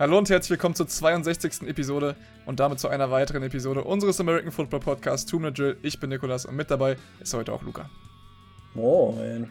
[0.00, 1.62] Hallo und herzlich willkommen zur 62.
[1.62, 2.14] Episode
[2.46, 5.76] und damit zu einer weiteren Episode unseres American Football Podcasts Two Minute Drill.
[5.82, 7.90] Ich bin Nikolas und mit dabei ist heute auch Luca.
[8.74, 9.50] Moin.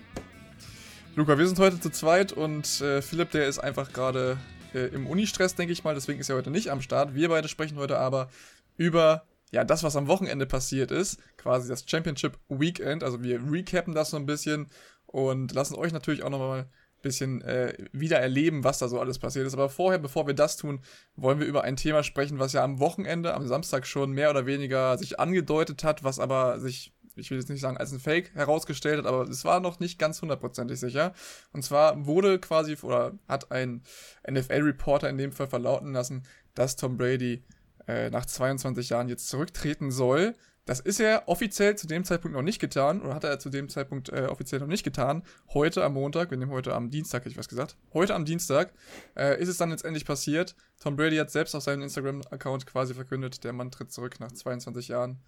[1.18, 4.38] Luca, wir sind heute zu zweit und äh, Philipp, der ist einfach gerade
[4.73, 7.13] äh, im Uni-Stress, denke ich mal, deswegen ist er heute nicht am Start.
[7.13, 8.29] Wir beide sprechen heute aber
[8.77, 13.04] über ja, das, was am Wochenende passiert ist, quasi das Championship Weekend.
[13.04, 14.68] Also wir recappen das so ein bisschen
[15.07, 16.70] und lassen euch natürlich auch nochmal
[17.01, 19.53] bisschen äh, wieder erleben, was da so alles passiert ist.
[19.53, 20.81] Aber vorher, bevor wir das tun,
[21.15, 24.45] wollen wir über ein Thema sprechen, was ja am Wochenende, am Samstag schon mehr oder
[24.45, 28.33] weniger sich angedeutet hat, was aber sich, ich will jetzt nicht sagen als ein Fake
[28.35, 31.13] herausgestellt hat, aber es war noch nicht ganz hundertprozentig sicher.
[31.53, 33.84] Und zwar wurde quasi, oder hat ein
[34.29, 36.23] NFL-Reporter in dem Fall verlauten lassen,
[36.55, 37.43] dass Tom Brady
[37.87, 40.35] äh, nach 22 Jahren jetzt zurücktreten soll
[40.68, 43.70] das ist er offiziell zu dem Zeitpunkt noch nicht getan, oder hat er zu dem
[43.70, 45.23] Zeitpunkt äh, offiziell noch nicht getan.
[45.54, 47.77] Heute am Montag, wir nehmen heute am Dienstag, hätte ich was gesagt.
[47.93, 48.73] Heute am Dienstag
[49.15, 50.55] äh, ist es dann letztendlich passiert.
[50.82, 54.90] Tom Brady hat selbst auf seinem Instagram-Account quasi verkündet, der Mann tritt zurück nach 22
[54.90, 55.20] Jahren.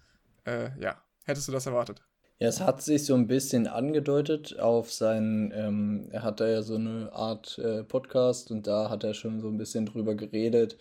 [0.44, 2.02] Äh, ja, hättest du das erwartet?
[2.38, 6.60] Ja, es hat sich so ein bisschen angedeutet auf seinen, ähm, er hat da ja
[6.60, 10.76] so eine Art äh, Podcast und da hat er schon so ein bisschen drüber geredet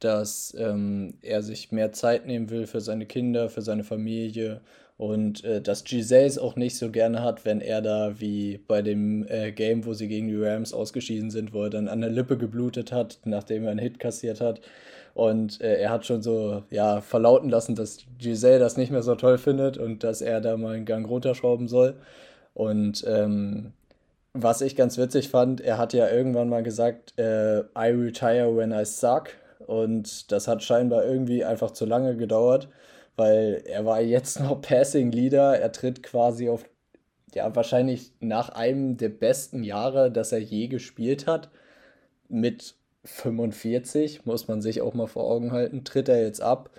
[0.00, 4.60] dass ähm, er sich mehr Zeit nehmen will für seine Kinder, für seine Familie
[4.98, 8.82] und äh, dass Giselle es auch nicht so gerne hat, wenn er da wie bei
[8.82, 12.10] dem äh, Game, wo sie gegen die Rams ausgeschieden sind, wo er dann an der
[12.10, 14.60] Lippe geblutet hat, nachdem er einen Hit kassiert hat.
[15.14, 19.14] Und äh, er hat schon so ja, verlauten lassen, dass Giselle das nicht mehr so
[19.14, 21.94] toll findet und dass er da mal einen Gang runterschrauben soll.
[22.54, 23.72] Und ähm,
[24.32, 28.72] was ich ganz witzig fand, er hat ja irgendwann mal gesagt, äh, I retire when
[28.72, 29.30] I suck.
[29.68, 32.70] Und das hat scheinbar irgendwie einfach zu lange gedauert,
[33.16, 35.58] weil er war jetzt noch Passing Leader.
[35.60, 36.64] Er tritt quasi auf,
[37.34, 41.50] ja, wahrscheinlich nach einem der besten Jahre, das er je gespielt hat.
[42.30, 46.70] Mit 45, muss man sich auch mal vor Augen halten, tritt er jetzt ab.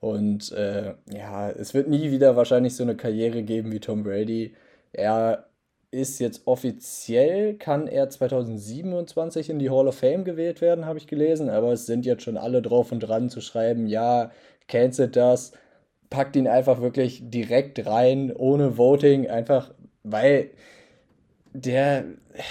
[0.00, 4.54] Und äh, ja, es wird nie wieder wahrscheinlich so eine Karriere geben wie Tom Brady.
[4.92, 5.49] Er
[5.90, 11.06] ist jetzt offiziell, kann er 2027 in die Hall of Fame gewählt werden, habe ich
[11.06, 14.30] gelesen, aber es sind jetzt schon alle drauf und dran zu schreiben, ja,
[14.68, 15.52] cancelt das,
[16.08, 19.72] packt ihn einfach wirklich direkt rein, ohne Voting, einfach,
[20.04, 20.50] weil
[21.52, 22.04] der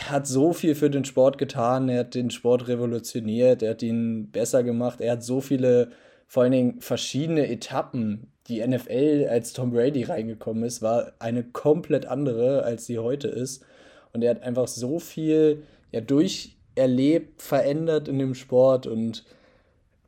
[0.10, 4.30] hat so viel für den Sport getan, er hat den Sport revolutioniert, er hat ihn
[4.32, 5.92] besser gemacht, er hat so viele,
[6.30, 12.06] vor allen Dingen verschiedene Etappen die NFL, als Tom Brady reingekommen ist, war eine komplett
[12.06, 13.66] andere, als sie heute ist.
[14.14, 19.26] Und er hat einfach so viel ja, durcherlebt, verändert in dem Sport und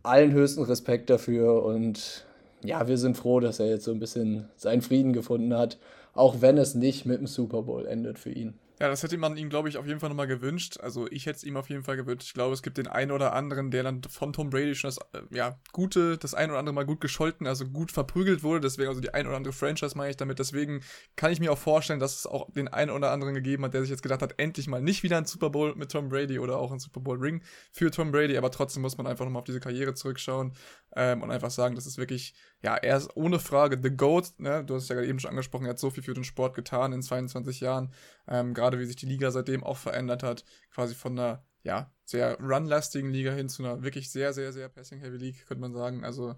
[0.04, 1.66] allen höchsten Respekt dafür.
[1.66, 2.24] Und
[2.64, 5.80] ja, wir sind froh, dass er jetzt so ein bisschen seinen Frieden gefunden hat,
[6.14, 8.54] auch wenn es nicht mit dem Super Bowl endet für ihn.
[8.82, 10.80] Ja, das hätte man ihm, glaube ich, auf jeden Fall nochmal gewünscht.
[10.80, 12.26] Also ich hätte es ihm auf jeden Fall gewünscht.
[12.26, 14.98] Ich glaube, es gibt den einen oder anderen, der dann von Tom Brady schon das,
[15.14, 18.62] äh, ja, gute, das ein oder andere Mal gut gescholten, also gut verprügelt wurde.
[18.62, 20.40] Deswegen, also die ein oder andere Franchise meine ich damit.
[20.40, 20.82] Deswegen
[21.16, 23.82] kann ich mir auch vorstellen, dass es auch den einen oder anderen gegeben hat, der
[23.82, 26.58] sich jetzt gedacht hat, endlich mal nicht wieder ein Super Bowl mit Tom Brady oder
[26.58, 28.36] auch ein Super Bowl Ring für Tom Brady.
[28.36, 30.54] Aber trotzdem muss man einfach nochmal auf diese Karriere zurückschauen
[30.96, 32.34] ähm, und einfach sagen, das ist wirklich,
[32.64, 34.40] ja, er ist ohne Frage the GOAT.
[34.40, 34.64] Ne?
[34.66, 36.56] Du hast es ja gerade eben schon angesprochen, er hat so viel für den Sport
[36.56, 37.94] getan in 22 Jahren.
[38.28, 42.40] Ähm, gerade wie sich die Liga seitdem auch verändert hat, quasi von einer ja, sehr
[42.40, 46.04] runlastigen Liga hin zu einer wirklich sehr, sehr, sehr Passing-Heavy League, könnte man sagen.
[46.04, 46.36] Also,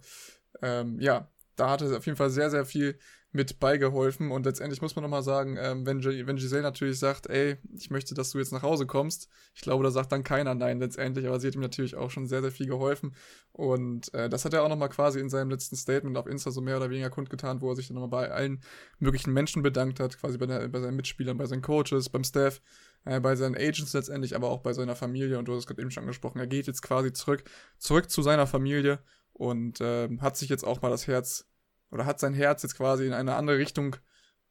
[0.61, 2.99] ähm, ja, da hat er auf jeden Fall sehr, sehr viel
[3.33, 4.31] mit beigeholfen.
[4.31, 8.13] Und letztendlich muss man nochmal sagen, ähm, wenn, wenn Giselle natürlich sagt, ey, ich möchte,
[8.13, 11.39] dass du jetzt nach Hause kommst, ich glaube, da sagt dann keiner nein letztendlich, aber
[11.39, 13.15] sie hat ihm natürlich auch schon sehr, sehr viel geholfen.
[13.51, 16.61] Und äh, das hat er auch nochmal quasi in seinem letzten Statement auf Insta so
[16.61, 18.61] mehr oder weniger kundgetan, wo er sich dann nochmal bei allen
[18.99, 22.61] möglichen Menschen bedankt hat, quasi bei, der, bei seinen Mitspielern, bei seinen Coaches, beim Staff,
[23.05, 25.39] äh, bei seinen Agents letztendlich, aber auch bei seiner Familie.
[25.39, 27.43] Und du hast es gerade eben schon angesprochen, er geht jetzt quasi zurück,
[27.79, 28.99] zurück zu seiner Familie
[29.33, 31.47] und äh, hat sich jetzt auch mal das Herz
[31.93, 33.95] oder hat sein Herz jetzt quasi in eine andere Richtung,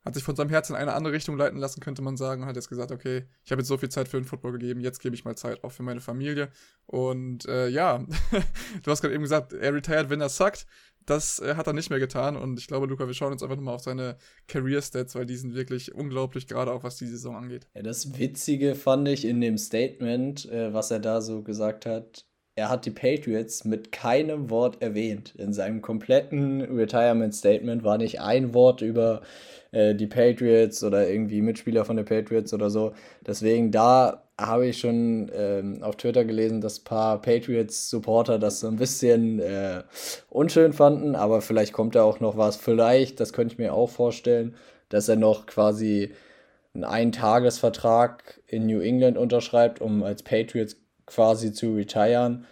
[0.05, 2.49] hat sich von seinem Herz in eine andere Richtung leiten lassen, könnte man sagen, und
[2.49, 5.01] hat jetzt gesagt, okay, ich habe jetzt so viel Zeit für den Football gegeben, jetzt
[5.01, 6.49] gebe ich mal Zeit auch für meine Familie.
[6.87, 7.99] Und äh, ja,
[8.83, 10.67] du hast gerade eben gesagt, er retired, wenn er suckt.
[11.05, 13.57] Das äh, hat er nicht mehr getan und ich glaube, Luca, wir schauen uns einfach
[13.57, 14.17] nochmal auf seine
[14.47, 17.67] Career-Stats, weil die sind wirklich unglaublich, gerade auch was die Saison angeht.
[17.75, 22.25] Ja, das Witzige fand ich in dem Statement, äh, was er da so gesagt hat,
[22.55, 25.35] er hat die Patriots mit keinem Wort erwähnt.
[25.37, 29.23] In seinem kompletten Retirement Statement war nicht ein Wort über
[29.73, 32.93] äh, die Patriots oder irgendwie Mitspieler von den Patriots oder so.
[33.27, 38.69] Deswegen da habe ich schon ähm, auf Twitter gelesen, dass ein paar Patriots-Supporter das so
[38.69, 39.83] ein bisschen äh,
[40.29, 42.57] unschön fanden, aber vielleicht kommt da auch noch was.
[42.57, 44.55] Vielleicht, das könnte ich mir auch vorstellen,
[44.89, 46.13] dass er noch quasi
[46.75, 50.77] einen Eintagesvertrag in New England unterschreibt, um als Patriots
[51.15, 52.47] quasi zu retiren.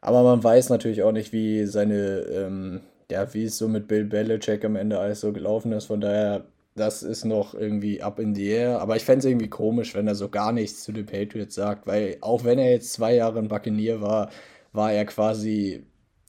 [0.00, 2.80] Aber man weiß natürlich auch nicht, wie seine, ähm,
[3.10, 5.86] ja, wie es so mit Bill Belichick am Ende alles so gelaufen ist.
[5.86, 6.44] Von daher,
[6.76, 8.80] das ist noch irgendwie up in the air.
[8.80, 11.86] Aber ich fände es irgendwie komisch, wenn er so gar nichts zu den Patriots sagt,
[11.86, 14.30] weil auch wenn er jetzt zwei Jahre ein Buccaneer war,
[14.72, 15.84] war er quasi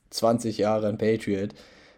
[0.09, 1.53] 20 Jahre ein Patriot.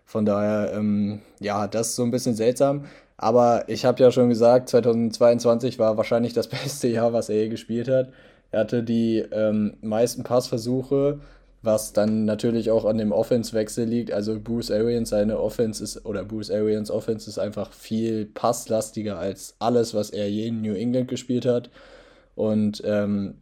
[0.05, 2.85] Von daher, ähm, ja, das ist so ein bisschen seltsam.
[3.17, 7.49] Aber ich habe ja schon gesagt, 2022 war wahrscheinlich das beste Jahr, was er je
[7.49, 8.09] gespielt hat.
[8.51, 11.19] Er hatte die ähm, meisten Passversuche,
[11.61, 14.11] was dann natürlich auch an dem Offense-Wechsel liegt.
[14.11, 19.55] Also Bruce Arians, seine Offense ist, oder Bruce Arians Offense ist einfach viel passlastiger als
[19.59, 21.69] alles, was er je in New England gespielt hat.
[22.35, 23.35] Und ähm,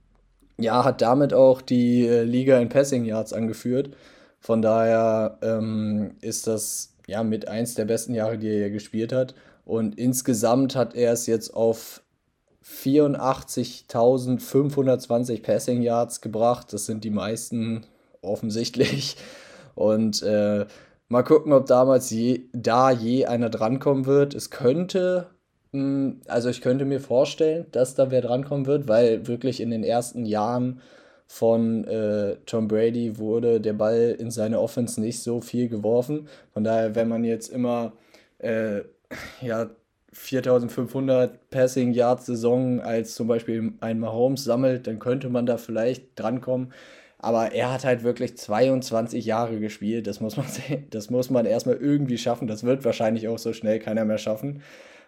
[0.58, 3.92] ja, hat damit auch die äh, Liga in Passing Yards angeführt.
[4.42, 9.34] Von daher ähm, ist das ja mit eins der besten Jahre, die er gespielt hat.
[9.66, 12.02] Und insgesamt hat er es jetzt auf
[12.64, 16.72] 84.520 Passing Yards gebracht.
[16.74, 17.86] Das sind die meisten
[18.22, 19.18] offensichtlich.
[19.76, 20.66] Und äh,
[21.08, 24.36] mal gucken, ob damals je, da je einer drankommen wird.
[24.36, 25.28] Es könnte,
[25.72, 29.72] mh, hm, also ich könnte mir vorstellen, dass da wer drankommen wird, weil wirklich in
[29.72, 30.82] den ersten Jahren
[31.28, 36.28] von äh, Tom Brady wurde der Ball in seine Offense nicht so viel geworfen.
[36.54, 37.94] Von daher, wenn man jetzt immer
[38.40, 38.82] äh,
[39.42, 39.70] ja,
[40.12, 46.20] 4500 Passing Yards Saison als zum Beispiel ein Mahomes sammelt, dann könnte man da vielleicht
[46.20, 46.74] drankommen.
[47.20, 50.08] Aber er hat halt wirklich 22 Jahre gespielt.
[50.08, 50.88] Das muss man sehen.
[50.90, 52.48] Das muss man erstmal irgendwie schaffen.
[52.48, 54.64] Das wird wahrscheinlich auch so schnell keiner mehr schaffen.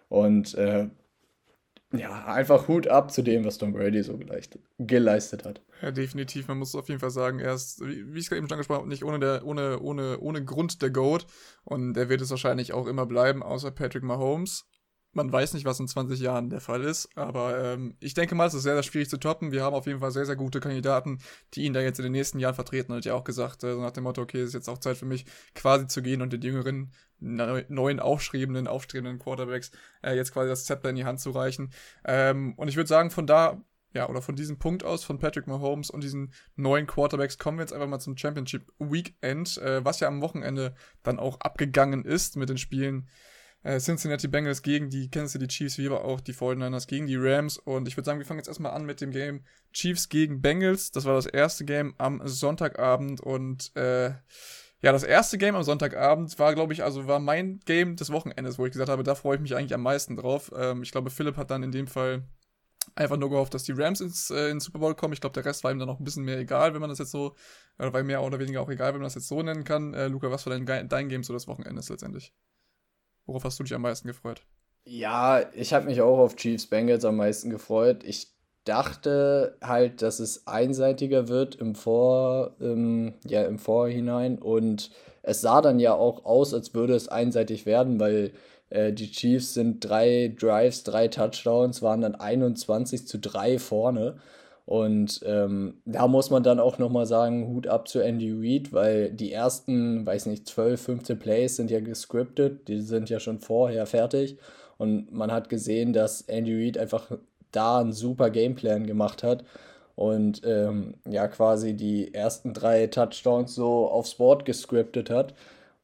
[0.08, 0.88] Und äh,
[1.94, 4.18] ja, einfach Hut ab zu dem, was Tom Brady so
[4.78, 5.62] geleistet hat.
[5.80, 6.48] Ja, definitiv.
[6.48, 8.80] Man muss auf jeden Fall sagen, er ist, wie ich es gerade eben schon angesprochen
[8.80, 11.26] habe, nicht ohne, der, ohne, ohne, ohne Grund der GOAT.
[11.64, 14.66] Und er wird es wahrscheinlich auch immer bleiben, außer Patrick Mahomes
[15.12, 18.46] man weiß nicht, was in 20 Jahren der Fall ist, aber ähm, ich denke mal,
[18.46, 19.52] es ist sehr, sehr schwierig zu toppen.
[19.52, 21.18] Wir haben auf jeden Fall sehr, sehr gute Kandidaten,
[21.54, 22.92] die ihn da jetzt in den nächsten Jahren vertreten.
[22.92, 24.96] Und hat ja auch gesagt, äh, nach dem Motto, okay, es ist jetzt auch Zeit
[24.96, 29.70] für mich, quasi zu gehen und den jüngeren, neuen, aufstrebenden, aufstrebenden Quarterbacks
[30.02, 31.72] äh, jetzt quasi das Zepter in die Hand zu reichen.
[32.04, 33.62] Ähm, und ich würde sagen, von da
[33.94, 37.62] ja, oder von diesem Punkt aus von Patrick Mahomes und diesen neuen Quarterbacks kommen wir
[37.62, 42.36] jetzt einfach mal zum Championship Weekend, äh, was ja am Wochenende dann auch abgegangen ist
[42.36, 43.08] mit den Spielen
[43.62, 47.16] äh, Cincinnati Bengals gegen die Kansas City Chiefs, wie aber auch die 49ers gegen die
[47.16, 47.58] Rams.
[47.58, 50.90] Und ich würde sagen, wir fangen jetzt erstmal an mit dem Game Chiefs gegen Bengals.
[50.90, 54.12] Das war das erste Game am Sonntagabend und äh,
[54.82, 58.58] ja, das erste Game am Sonntagabend war, glaube ich, also war mein Game des Wochenendes,
[58.58, 60.50] wo ich gesagt habe, da freue ich mich eigentlich am meisten drauf.
[60.56, 62.24] Ähm, ich glaube, Philipp hat dann in dem Fall
[62.96, 65.12] einfach nur gehofft, dass die Rams ins, äh, ins Super Bowl kommen.
[65.12, 66.98] Ich glaube, der Rest war ihm dann noch ein bisschen mehr egal, wenn man das
[66.98, 67.36] jetzt so,
[67.78, 69.94] oder war mehr oder weniger auch egal, wenn man das jetzt so nennen kann.
[69.94, 72.34] Äh, Luca, was war dein, dein Game so des Wochenendes letztendlich?
[73.26, 74.42] Worauf hast du dich am meisten gefreut?
[74.84, 78.02] Ja, ich habe mich auch auf Chiefs Bengals am meisten gefreut.
[78.04, 78.32] Ich
[78.64, 84.90] dachte halt, dass es einseitiger wird im Vor, ähm, ja, im Vorhinein und
[85.22, 88.32] es sah dann ja auch aus, als würde es einseitig werden, weil
[88.70, 94.16] äh, die Chiefs sind drei Drives, drei Touchdowns, waren dann 21 zu 3 vorne
[94.64, 99.10] und ähm, da muss man dann auch nochmal sagen, Hut ab zu Andy Reid, weil
[99.10, 103.86] die ersten, weiß nicht, 12, 15 Plays sind ja gescriptet, die sind ja schon vorher
[103.86, 104.38] fertig.
[104.78, 107.10] Und man hat gesehen, dass Andy Reid einfach
[107.50, 109.44] da einen super Gameplan gemacht hat
[109.94, 115.34] und ähm, ja quasi die ersten drei Touchdowns so aufs Board gescriptet hat.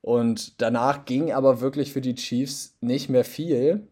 [0.01, 3.89] Und danach ging aber wirklich für die Chiefs nicht mehr viel.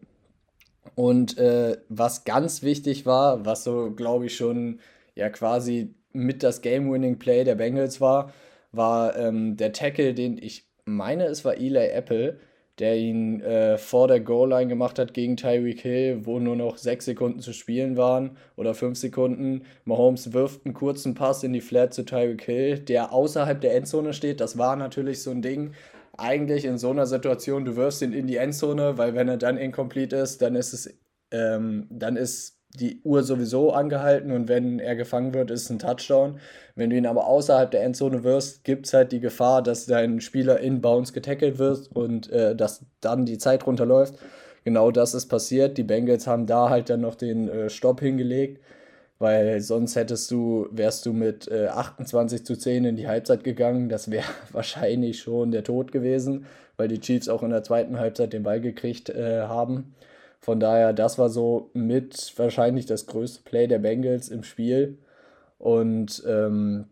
[0.97, 4.79] Und äh, was ganz wichtig war, was so, glaube ich, schon
[5.13, 8.33] ja quasi mit das Game-Winning-Play der Bengals war,
[8.71, 12.39] war ähm, der Tackle, den ich meine, es war Eli Apple,
[12.79, 17.05] der ihn äh, vor der Goal-Line gemacht hat gegen Tyreek Hill, wo nur noch sechs
[17.05, 19.65] Sekunden zu spielen waren oder fünf Sekunden.
[19.85, 24.13] Mahomes wirft einen kurzen Pass in die Flat zu Tyreek Hill, der außerhalb der Endzone
[24.13, 24.41] steht.
[24.41, 25.73] Das war natürlich so ein Ding
[26.17, 29.57] eigentlich in so einer Situation, du wirfst ihn in die Endzone, weil wenn er dann
[29.57, 30.93] incomplete ist, dann ist es,
[31.31, 35.79] ähm, dann ist die Uhr sowieso angehalten und wenn er gefangen wird, ist es ein
[35.79, 36.39] Touchdown.
[36.75, 40.21] Wenn du ihn aber außerhalb der Endzone wirst, gibt es halt die Gefahr, dass dein
[40.21, 44.15] Spieler inbounds getackelt wird und äh, dass dann die Zeit runterläuft.
[44.63, 45.77] Genau das ist passiert.
[45.77, 48.61] Die Bengals haben da halt dann noch den äh, Stopp hingelegt
[49.19, 53.89] weil sonst hättest du, wärst du mit äh, 28 zu 10 in die Halbzeit gegangen.
[53.89, 56.45] Das wäre wahrscheinlich schon der Tod gewesen,
[56.77, 59.95] weil die Chiefs auch in der zweiten Halbzeit den Ball gekriegt äh, haben.
[60.39, 64.99] Von daher, das war so mit wahrscheinlich das größte Play der Bengals im Spiel.
[65.57, 66.85] Und ähm,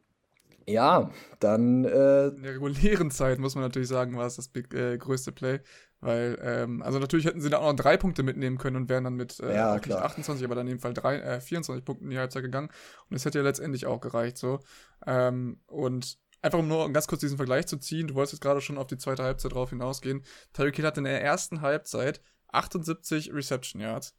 [0.67, 1.85] ja, dann.
[1.85, 5.31] Äh, in der regulären Zeit muss man natürlich sagen, war es das big, äh, größte
[5.31, 5.59] Play.
[6.01, 9.05] Weil, ähm, also natürlich hätten sie da auch noch drei Punkte mitnehmen können und wären
[9.05, 12.05] dann mit äh, ja, nicht 28, aber dann in dem Fall drei, äh, 24 Punkten
[12.05, 12.69] in die Halbzeit gegangen.
[13.09, 14.59] Und es hätte ja letztendlich auch gereicht so.
[15.07, 18.61] Ähm, und einfach um nur ganz kurz diesen Vergleich zu ziehen, du wolltest jetzt gerade
[18.61, 20.23] schon auf die zweite Halbzeit drauf hinausgehen.
[20.53, 24.15] Tyreek Hill hatte in der ersten Halbzeit 78 Reception Yards.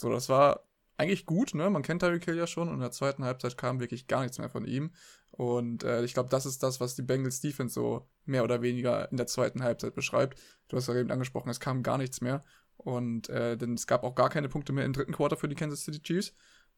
[0.00, 0.65] So, das war
[0.96, 1.68] eigentlich gut, ne?
[1.70, 4.38] Man kennt Tyreek Hill ja schon und in der zweiten Halbzeit kam wirklich gar nichts
[4.38, 4.92] mehr von ihm.
[5.30, 9.10] Und äh, ich glaube, das ist das, was die Bengals Defense so mehr oder weniger
[9.10, 10.38] in der zweiten Halbzeit beschreibt.
[10.68, 12.44] Du hast ja eben angesprochen, es kam gar nichts mehr.
[12.76, 15.54] Und äh, denn es gab auch gar keine Punkte mehr im dritten Quarter für die
[15.54, 16.34] Kansas City Chiefs.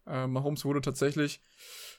[0.07, 1.41] Äh, Mahomes wurde tatsächlich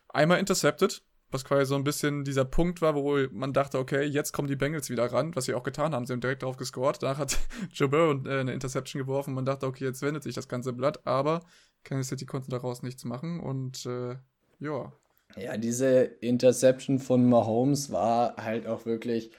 [0.08, 4.32] einmal intercepted, was quasi so ein bisschen dieser Punkt war, wo man dachte, okay, jetzt
[4.32, 6.06] kommen die Bengals wieder ran, was sie auch getan haben.
[6.06, 7.02] Sie haben direkt darauf gescored.
[7.02, 7.38] Danach hat
[7.72, 9.34] Joe Burrow äh, eine Interception geworfen.
[9.34, 11.42] Man dachte, okay, jetzt wendet sich das ganze Blatt, aber
[11.84, 14.16] Kansas City konnte daraus nichts machen und äh,
[14.60, 14.92] ja.
[15.38, 19.32] Ja, diese Interception von Mahomes war halt auch wirklich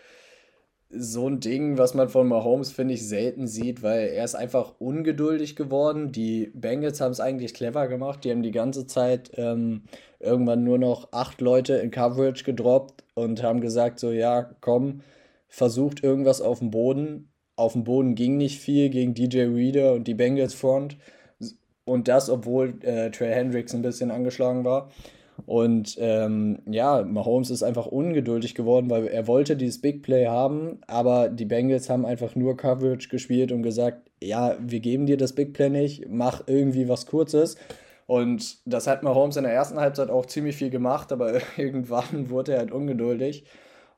[0.92, 4.74] so ein Ding, was man von Mahomes, finde ich, selten sieht, weil er ist einfach
[4.80, 6.10] ungeduldig geworden.
[6.10, 8.24] Die Bengals haben es eigentlich clever gemacht.
[8.24, 9.84] Die haben die ganze Zeit ähm,
[10.18, 15.02] irgendwann nur noch acht Leute in Coverage gedroppt und haben gesagt, so ja, komm,
[15.48, 17.32] versucht irgendwas auf dem Boden.
[17.54, 20.96] Auf dem Boden ging nicht viel gegen DJ Reader und die Bengals Front.
[21.90, 24.90] Und das, obwohl äh, Trey Hendricks ein bisschen angeschlagen war.
[25.46, 30.78] Und ähm, ja, Mahomes ist einfach ungeduldig geworden, weil er wollte dieses Big Play haben,
[30.86, 35.34] aber die Bengals haben einfach nur Coverage gespielt und gesagt, ja, wir geben dir das
[35.34, 37.56] Big Play nicht, mach irgendwie was Kurzes.
[38.06, 42.52] Und das hat Mahomes in der ersten Halbzeit auch ziemlich viel gemacht, aber irgendwann wurde
[42.52, 43.46] er halt ungeduldig.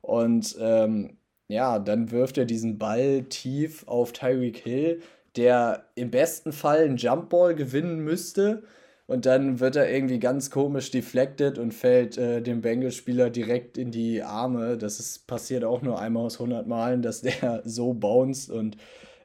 [0.01, 5.01] Und ähm, ja, dann wirft er diesen Ball tief auf Tyreek Hill,
[5.35, 8.63] der im besten Fall einen Jumpball gewinnen müsste
[9.05, 13.91] und dann wird er irgendwie ganz komisch deflected und fällt äh, dem Bengals-Spieler direkt in
[13.91, 14.77] die Arme.
[14.77, 18.77] Das ist passiert auch nur einmal aus 100 Malen, dass der so bounced und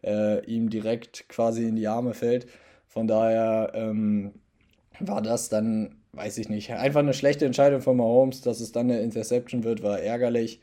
[0.05, 2.47] äh, ihm direkt quasi in die Arme fällt.
[2.89, 4.33] Von daher ähm,
[4.99, 8.91] war das dann, weiß ich nicht, einfach eine schlechte Entscheidung von Mahomes, dass es dann
[8.91, 10.61] eine Interception wird, war ärgerlich.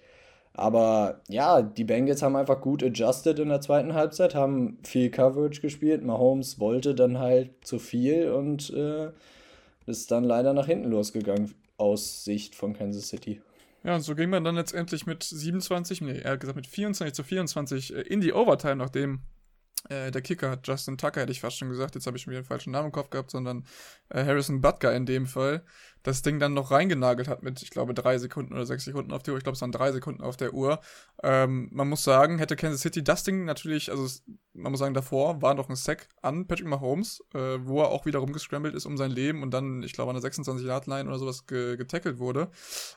[0.58, 5.60] Aber ja, die Bengals haben einfach gut adjusted in der zweiten Halbzeit, haben viel Coverage
[5.60, 6.04] gespielt.
[6.04, 9.10] Mahomes wollte dann halt zu viel und äh,
[9.86, 13.42] ist dann leider nach hinten losgegangen aus Sicht von Kansas City.
[13.84, 17.14] Ja, und so ging man dann letztendlich mit 27, nee, er hat gesagt mit 24
[17.14, 19.20] zu 24 äh, in die Overtime, nachdem
[19.90, 22.32] äh, der Kicker hat Justin Tucker, hätte ich fast schon gesagt, jetzt habe ich schon
[22.32, 23.66] wieder den falschen Namen im Kopf gehabt, sondern
[24.10, 25.64] äh, Harrison Butker in dem Fall,
[26.02, 29.24] das Ding dann noch reingenagelt hat mit, ich glaube, drei Sekunden oder sechs Sekunden auf
[29.24, 29.38] der Uhr.
[29.38, 30.80] Ich glaube, es waren drei Sekunden auf der Uhr.
[31.24, 34.22] Ähm, man muss sagen, hätte Kansas City das Ding natürlich, also
[34.54, 38.06] man muss sagen, davor war noch ein Sack an Patrick Mahomes, äh, wo er auch
[38.06, 41.46] wieder rumgescrambled ist um sein Leben und dann, ich glaube, an der 26-Yard-Line oder sowas
[41.46, 42.50] ge getackelt wurde.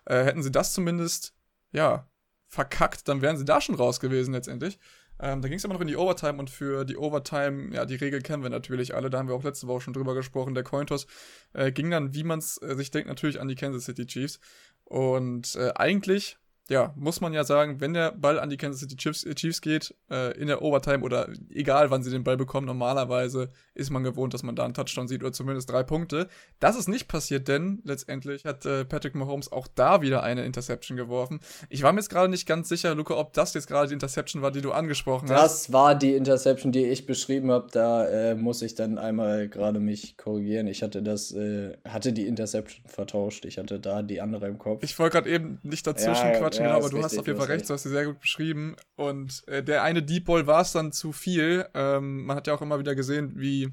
[0.07, 1.35] Äh, hätten sie das zumindest,
[1.73, 2.09] ja,
[2.49, 4.79] verkackt, dann wären sie da schon raus gewesen letztendlich.
[5.21, 7.97] Ähm, da ging es aber noch in die Overtime und für die Overtime, ja, die
[7.97, 10.55] Regel kennen wir natürlich alle, da haben wir auch letzte Woche schon drüber gesprochen.
[10.55, 11.07] Der Cointos
[11.55, 14.39] äh, ging dann, wie man es äh, sich denkt, natürlich an die Kansas City Chiefs.
[14.85, 16.39] Und äh, eigentlich
[16.71, 19.61] ja, muss man ja sagen, wenn der Ball an die Kansas City Chiefs, äh, Chiefs
[19.61, 24.03] geht, äh, in der Overtime oder egal wann sie den Ball bekommen, normalerweise ist man
[24.03, 26.29] gewohnt, dass man da einen Touchdown sieht oder zumindest drei Punkte.
[26.61, 30.97] Das ist nicht passiert, denn letztendlich hat äh, Patrick Mahomes auch da wieder eine Interception
[30.97, 31.41] geworfen.
[31.71, 34.43] Ich war mir jetzt gerade nicht ganz sicher, Luca, ob das jetzt gerade die Interception
[34.43, 35.65] war, die du angesprochen das hast.
[35.69, 37.69] Das war die Interception, die ich beschrieben habe.
[37.73, 40.67] Da äh, muss ich dann einmal gerade mich korrigieren.
[40.67, 43.47] Ich hatte das, äh, hatte die Interception vertauscht.
[43.47, 44.83] Ich hatte da die andere im Kopf.
[44.83, 46.58] Ich wollte gerade eben nicht dazwischen ja, quatschen.
[46.59, 48.77] Ja, genau, aber du hast auf jeden Fall recht, du hast sie sehr gut beschrieben.
[48.97, 51.67] Und äh, der eine Deep Ball war es dann zu viel.
[51.75, 53.73] Ähm, man hat ja auch immer wieder gesehen, wie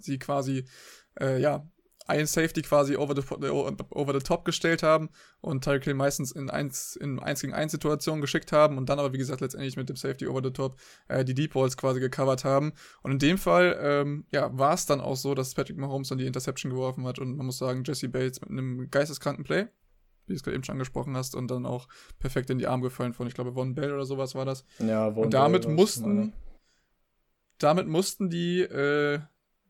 [0.00, 0.66] sie quasi,
[1.20, 1.66] äh, ja,
[2.06, 6.50] ein Safety quasi over the, over the top gestellt haben und Tyreek Hill meistens in
[6.50, 9.88] 1 in 1 gegen 1 Situationen geschickt haben und dann aber wie gesagt letztendlich mit
[9.88, 13.38] dem Safety over the top äh, die Deep Balls quasi gecovert haben und in dem
[13.38, 17.04] Fall ähm, ja war es dann auch so, dass Patrick Mahomes dann die Interception geworfen
[17.06, 19.66] hat und man muss sagen Jesse Bates mit einem geisteskranken Play
[20.26, 22.84] wie du es gerade eben schon angesprochen hast, und dann auch perfekt in die Arme
[22.84, 24.64] gefallen von, ich glaube, Von Bell oder sowas war das.
[24.78, 26.32] Ja, Von Und damit mussten,
[27.58, 29.20] damit mussten die äh,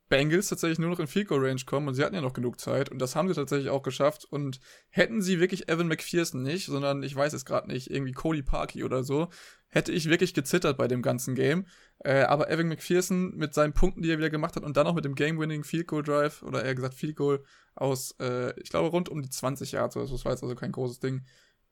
[0.09, 2.61] Bengals tatsächlich nur noch in Field Goal Range kommen und sie hatten ja noch genug
[2.61, 6.67] Zeit und das haben sie tatsächlich auch geschafft und hätten sie wirklich Evan McPherson nicht,
[6.67, 9.29] sondern ich weiß es gerade nicht, irgendwie Cody Parkey oder so,
[9.69, 11.67] hätte ich wirklich gezittert bei dem ganzen Game.
[11.99, 14.95] Äh, aber Evan McPherson mit seinen Punkten, die er wieder gemacht hat und dann auch
[14.95, 17.43] mit dem Game-Winning Field Goal Drive oder eher gesagt Field Goal
[17.75, 20.55] aus, äh, ich glaube, rund um die 20 Yards oder so, das war jetzt also
[20.55, 21.25] kein großes Ding.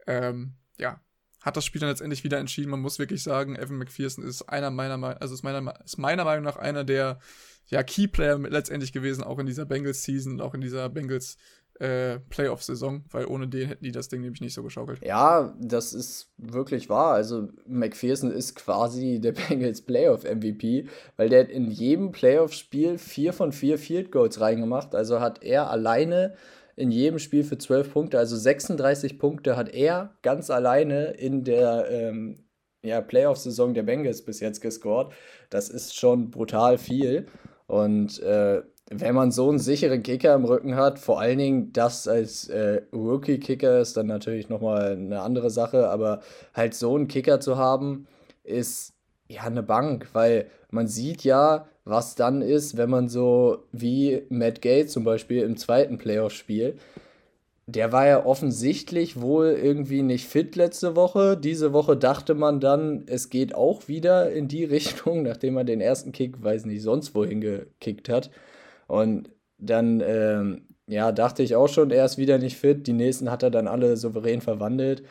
[0.07, 1.01] Ähm, ja,
[1.41, 2.71] hat das Spiel dann letztendlich wieder entschieden.
[2.71, 6.45] Man muss wirklich sagen, Evan McPherson ist einer meiner, also ist meiner, ist meiner Meinung
[6.45, 7.21] nach einer der
[7.67, 11.37] ja, Keyplayer letztendlich gewesen, auch in dieser Bengals-Season, auch in dieser Bengals
[11.81, 12.21] äh,
[13.11, 15.05] weil ohne den hätten die das Ding nämlich nicht so geschaukelt.
[15.05, 17.15] Ja, das ist wirklich wahr.
[17.15, 23.53] Also McPherson ist quasi der Bengals Playoff-MVP, weil der hat in jedem Playoff-Spiel vier von
[23.53, 24.95] vier Field Goals reingemacht.
[24.95, 26.35] Also hat er alleine
[26.77, 28.19] in jedem Spiel für 12 Punkte.
[28.19, 32.45] Also 36 Punkte hat er ganz alleine in der ähm,
[32.83, 35.13] ja, Playoff-Saison der Bengals bis jetzt gescored.
[35.51, 37.27] Das ist schon brutal viel.
[37.67, 42.07] Und äh, wenn man so einen sicheren Kicker im Rücken hat, vor allen Dingen das
[42.07, 46.21] als äh, Rookie-Kicker ist dann natürlich nochmal eine andere Sache, aber
[46.53, 48.07] halt so einen Kicker zu haben,
[48.43, 48.93] ist
[49.29, 54.61] ja eine Bank, weil man sieht ja, was dann ist, wenn man so wie Matt
[54.61, 56.77] Gay zum Beispiel im zweiten Playoff-Spiel,
[57.67, 61.37] der war ja offensichtlich wohl irgendwie nicht fit letzte Woche.
[61.37, 65.81] Diese Woche dachte man dann, es geht auch wieder in die Richtung, nachdem er den
[65.81, 68.31] ersten Kick, weiß nicht, sonst wohin gekickt hat.
[68.87, 72.87] Und dann, ähm, ja, dachte ich auch schon, er ist wieder nicht fit.
[72.87, 75.03] Die nächsten hat er dann alle souverän verwandelt.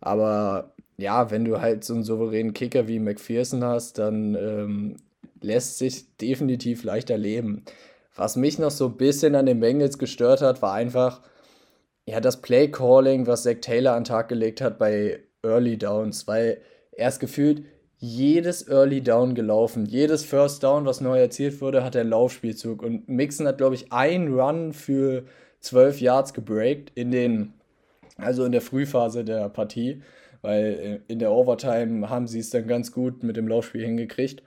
[0.00, 4.96] Aber ja, wenn du halt so einen souveränen Kicker wie McPherson hast, dann ähm,
[5.40, 7.64] lässt sich definitiv leichter leben.
[8.14, 11.22] Was mich noch so ein bisschen an den Bengals gestört hat, war einfach,
[12.06, 16.26] ja, das Play Calling, was Zach Taylor an den Tag gelegt hat bei Early Downs,
[16.26, 16.58] weil
[16.92, 17.64] er ist gefühlt
[17.98, 19.86] jedes Early Down gelaufen.
[19.86, 22.82] Jedes First Down, was neu erzielt wurde, hat er Laufspielzug.
[22.82, 25.24] Und Mixon hat, glaube ich, einen Run für
[25.60, 27.54] 12 Yards gebreakt in den,
[28.18, 30.02] also in der Frühphase der Partie,
[30.42, 34.42] weil äh, in der Overtime haben sie es dann ganz gut mit dem Laufspiel hingekriegt.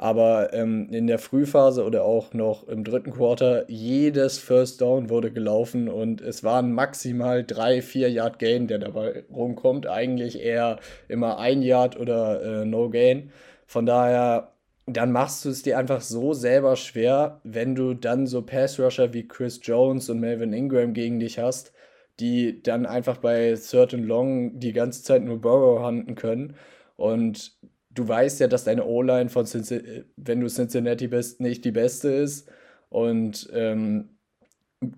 [0.00, 5.30] Aber ähm, in der Frühphase oder auch noch im dritten Quarter, jedes First Down wurde
[5.30, 9.86] gelaufen und es waren maximal drei, vier Yard Gain, der dabei rumkommt.
[9.86, 10.78] Eigentlich eher
[11.08, 13.30] immer ein Yard oder äh, No Gain.
[13.66, 14.52] Von daher,
[14.86, 19.12] dann machst du es dir einfach so selber schwer, wenn du dann so Pass Rusher
[19.12, 21.74] wie Chris Jones und Melvin Ingram gegen dich hast,
[22.20, 26.54] die dann einfach bei and Long die ganze Zeit nur Burrow handen können.
[26.96, 27.52] Und
[27.90, 32.10] du weißt ja, dass deine O-Line von Cincinnati, wenn du Cincinnati bist, nicht die beste
[32.10, 32.48] ist.
[32.88, 34.16] Und ähm,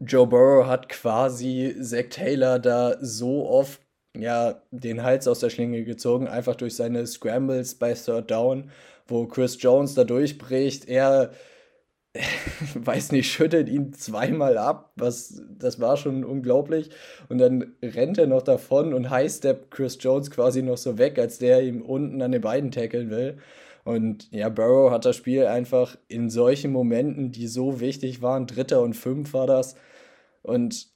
[0.00, 3.80] Joe Burrow hat quasi Zach Taylor da so oft
[4.16, 8.70] ja, den Hals aus der Schlinge gezogen, einfach durch seine Scrambles bei Third Down,
[9.06, 10.86] wo Chris Jones da durchbricht.
[10.86, 11.32] Er
[12.74, 16.90] weiß nicht, schüttelt ihn zweimal ab, was, das war schon unglaublich.
[17.28, 21.38] Und dann rennt er noch davon und high-step Chris Jones quasi noch so weg, als
[21.38, 23.38] der ihm unten an den Beinen tackeln will.
[23.84, 28.82] Und ja, Burrow hat das Spiel einfach in solchen Momenten, die so wichtig waren, Dritter
[28.82, 29.74] und Fünf war das.
[30.42, 30.91] Und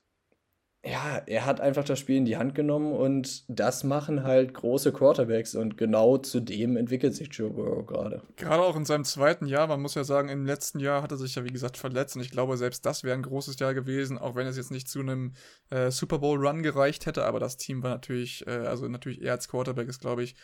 [0.89, 4.93] ja, er hat einfach das Spiel in die Hand genommen und das machen halt große
[4.93, 8.23] Quarterbacks und genau zu dem entwickelt sich Joe Burrow gerade.
[8.37, 11.17] Gerade auch in seinem zweiten Jahr, man muss ja sagen, im letzten Jahr hat er
[11.17, 14.19] sich ja wie gesagt verletzt und ich glaube, selbst das wäre ein großes Jahr gewesen,
[14.19, 15.33] auch wenn es jetzt nicht zu einem
[15.71, 19.33] äh, Super Bowl Run gereicht hätte, aber das Team war natürlich, äh, also natürlich er
[19.33, 20.37] als Quarterback ist, glaube ich,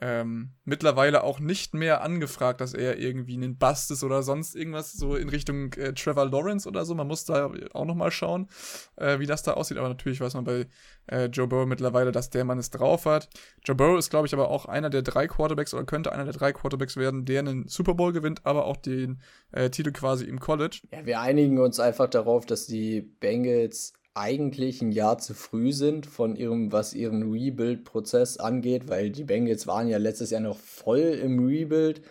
[0.00, 4.92] ähm, mittlerweile auch nicht mehr angefragt, dass er irgendwie einen Bust ist oder sonst irgendwas
[4.92, 6.94] so in Richtung äh, Trevor Lawrence oder so.
[6.94, 8.48] Man muss da auch noch mal schauen,
[8.96, 9.78] äh, wie das da aussieht.
[9.78, 10.66] Aber natürlich weiß man bei
[11.06, 13.28] äh, Joe Burrow mittlerweile, dass der Mann es drauf hat.
[13.64, 16.34] Joe Burrow ist, glaube ich, aber auch einer der drei Quarterbacks oder könnte einer der
[16.34, 19.20] drei Quarterbacks werden, der einen Super Bowl gewinnt, aber auch den
[19.52, 20.82] äh, Titel quasi im College.
[20.92, 26.06] Ja, wir einigen uns einfach darauf, dass die Bengals eigentlich ein Jahr zu früh sind
[26.06, 30.98] von ihrem, was ihren Rebuild-Prozess angeht, weil die Bengals waren ja letztes Jahr noch voll
[30.98, 32.02] im Rebuild,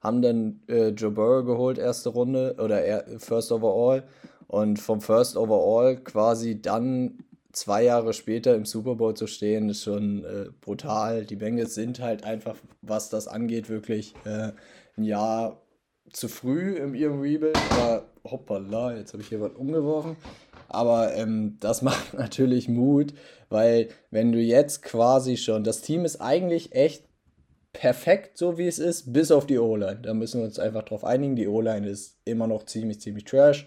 [0.00, 4.04] haben dann äh, Joe Burrow geholt, erste Runde oder er, First Overall
[4.46, 7.18] und vom First Overall quasi dann
[7.52, 11.24] zwei Jahre später im Super Bowl zu stehen, ist schon äh, brutal.
[11.24, 14.52] Die Bengals sind halt einfach, was das angeht, wirklich äh,
[14.96, 15.62] ein Jahr
[16.12, 17.58] zu früh in ihrem Rebuild.
[17.72, 20.16] Aber hoppala, jetzt habe ich hier was umgeworfen.
[20.68, 23.14] Aber ähm, das macht natürlich Mut,
[23.48, 27.04] weil wenn du jetzt quasi schon, das Team ist eigentlich echt
[27.72, 30.00] perfekt, so wie es ist, bis auf die O-Line.
[30.02, 31.36] Da müssen wir uns einfach drauf einigen.
[31.36, 33.66] Die O-Line ist immer noch ziemlich, ziemlich trash.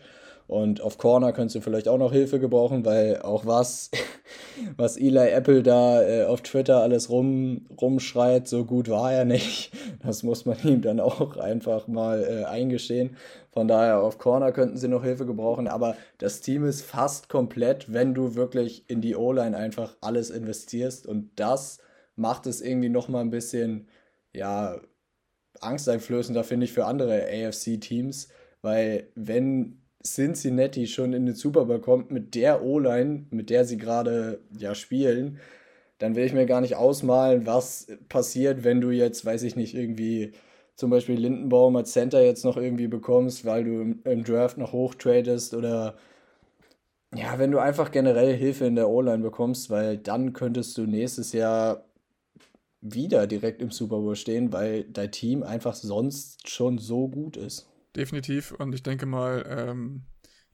[0.49, 3.91] Und auf Corner könntest du vielleicht auch noch Hilfe gebrauchen, weil auch was,
[4.77, 9.71] was Eli Apple da äh, auf Twitter alles rum, rumschreit, so gut war er nicht.
[10.01, 13.17] Das muss man ihm dann auch einfach mal äh, eingestehen.
[13.51, 17.93] Von daher auf Corner könnten sie noch Hilfe gebrauchen, aber das Team ist fast komplett,
[17.93, 21.05] wenn du wirklich in die O-Line einfach alles investierst.
[21.05, 21.79] Und das
[22.15, 23.88] macht es irgendwie nochmal ein bisschen,
[24.33, 24.79] ja,
[25.62, 28.29] angsteinflößender, finde ich, für andere AFC-Teams.
[28.62, 33.77] Weil wenn Cincinnati schon in den Super Bowl kommt mit der O-Line, mit der sie
[33.77, 35.39] gerade ja spielen,
[35.99, 39.75] dann will ich mir gar nicht ausmalen, was passiert, wenn du jetzt, weiß ich nicht,
[39.75, 40.33] irgendwie
[40.75, 44.71] zum Beispiel Lindenbaum als Center jetzt noch irgendwie bekommst, weil du im, im Draft noch
[44.71, 45.97] hochtradest oder
[47.15, 51.33] ja, wenn du einfach generell Hilfe in der O-Line bekommst, weil dann könntest du nächstes
[51.33, 51.83] Jahr
[52.81, 57.68] wieder direkt im Super Bowl stehen, weil dein Team einfach sonst schon so gut ist.
[57.95, 58.52] Definitiv.
[58.52, 60.06] Und ich denke mal, ähm,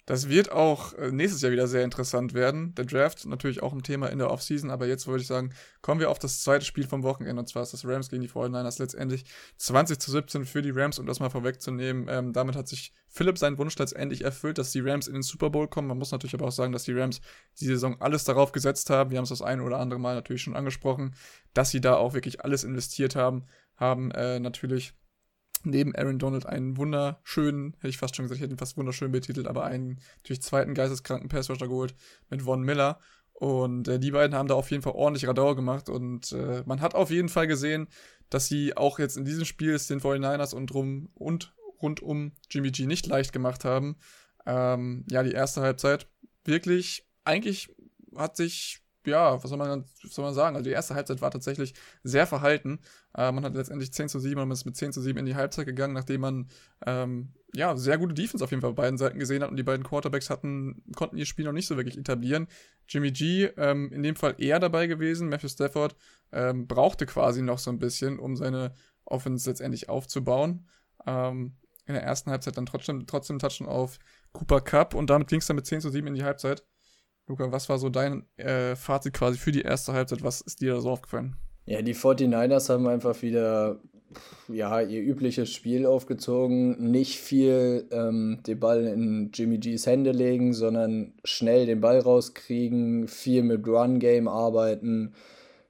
[0.07, 2.75] Das wird auch äh, nächstes Jahr wieder sehr interessant werden.
[2.75, 5.99] Der Draft natürlich auch ein Thema in der Offseason, aber jetzt würde ich sagen, kommen
[5.99, 8.79] wir auf das zweite Spiel vom Wochenende und zwar ist das Rams gegen die 49ers
[8.79, 9.25] letztendlich
[9.57, 12.07] 20 zu 17 für die Rams, um das mal vorwegzunehmen.
[12.09, 15.49] Ähm, damit hat sich Philipp seinen Wunsch letztendlich erfüllt, dass die Rams in den Super
[15.49, 15.87] Bowl kommen.
[15.87, 17.19] Man muss natürlich aber auch sagen, dass die Rams
[17.59, 19.11] die Saison alles darauf gesetzt haben.
[19.11, 21.15] Wir haben es das ein oder andere Mal natürlich schon angesprochen,
[21.55, 23.45] dass sie da auch wirklich alles investiert haben,
[23.75, 24.93] haben äh, natürlich
[25.65, 29.11] neben Aaron Donald einen wunderschönen, hätte ich fast schon gesagt, ich hätte ihn fast wunderschön
[29.11, 31.95] betitelt, aber einen natürlich zweiten geisteskranken Passrusher geholt
[32.29, 32.99] mit Von Miller.
[33.33, 36.79] Und äh, die beiden haben da auf jeden Fall ordentlich Radau gemacht und äh, man
[36.79, 37.87] hat auf jeden Fall gesehen,
[38.29, 42.31] dass sie auch jetzt in diesem Spiel es den 49ers und, rum, und rund um
[42.49, 43.97] Jimmy G nicht leicht gemacht haben.
[44.45, 46.07] Ähm, ja, die erste Halbzeit
[46.45, 47.75] wirklich, eigentlich
[48.15, 50.55] hat sich ja, was soll man, soll man sagen?
[50.55, 52.79] Also die erste Halbzeit war tatsächlich sehr verhalten.
[53.15, 55.35] Äh, man hat letztendlich 10 zu 7 und ist mit 10 zu 7 in die
[55.35, 56.47] Halbzeit gegangen, nachdem man
[56.85, 59.63] ähm, ja, sehr gute Defense auf jeden Fall auf beiden Seiten gesehen hat und die
[59.63, 62.47] beiden Quarterbacks hatten, konnten ihr Spiel noch nicht so wirklich etablieren.
[62.87, 65.29] Jimmy G, ähm, in dem Fall eher dabei gewesen.
[65.29, 65.95] Matthew Stafford
[66.31, 68.73] ähm, brauchte quasi noch so ein bisschen, um seine
[69.05, 70.67] Offense letztendlich aufzubauen.
[71.05, 71.55] Ähm,
[71.87, 73.99] in der ersten Halbzeit dann trotzdem, trotzdem Touchen auf
[74.33, 76.63] Cooper Cup und damit ging es dann mit 10 zu 7 in die Halbzeit.
[77.27, 80.23] Luca, was war so dein äh, Fazit quasi für die erste Halbzeit?
[80.23, 81.35] Was ist dir da so aufgefallen?
[81.65, 83.79] Ja, die 49ers haben einfach wieder
[84.47, 86.91] ja, ihr übliches Spiel aufgezogen.
[86.91, 93.07] Nicht viel ähm, den Ball in Jimmy G's Hände legen, sondern schnell den Ball rauskriegen,
[93.07, 95.13] viel mit Run-Game arbeiten.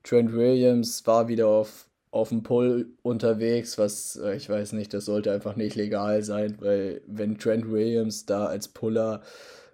[0.03, 5.05] Trent Williams war wieder auf, auf dem Pull unterwegs, was äh, ich weiß nicht, das
[5.05, 9.21] sollte einfach nicht legal sein, weil wenn Trent Williams da als Puller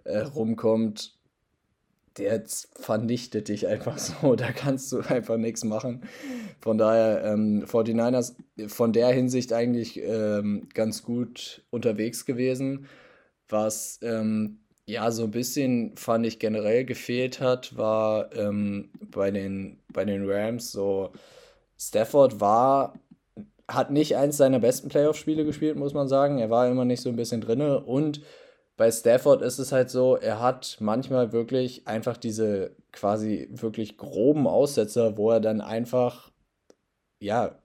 [0.03, 1.17] äh, rumkommt,
[2.23, 4.36] der vernichtet dich einfach so.
[4.36, 6.03] Da kannst du einfach nichts machen.
[6.60, 8.36] Von daher, ähm, 49ers
[8.67, 12.88] von der Hinsicht eigentlich ähm, ganz gut unterwegs gewesen.
[13.49, 19.79] Was ähm, ja so ein bisschen, fand ich, generell gefehlt hat, war ähm, bei, den,
[19.91, 21.12] bei den Rams so,
[21.77, 22.93] Stafford war
[23.67, 26.39] hat nicht eins seiner besten Playoff-Spiele gespielt, muss man sagen.
[26.39, 28.21] Er war immer nicht so ein bisschen drinne und
[28.77, 34.47] bei Stafford ist es halt so, er hat manchmal wirklich einfach diese quasi wirklich groben
[34.47, 36.31] Aussetzer, wo er dann einfach,
[37.19, 37.60] ja,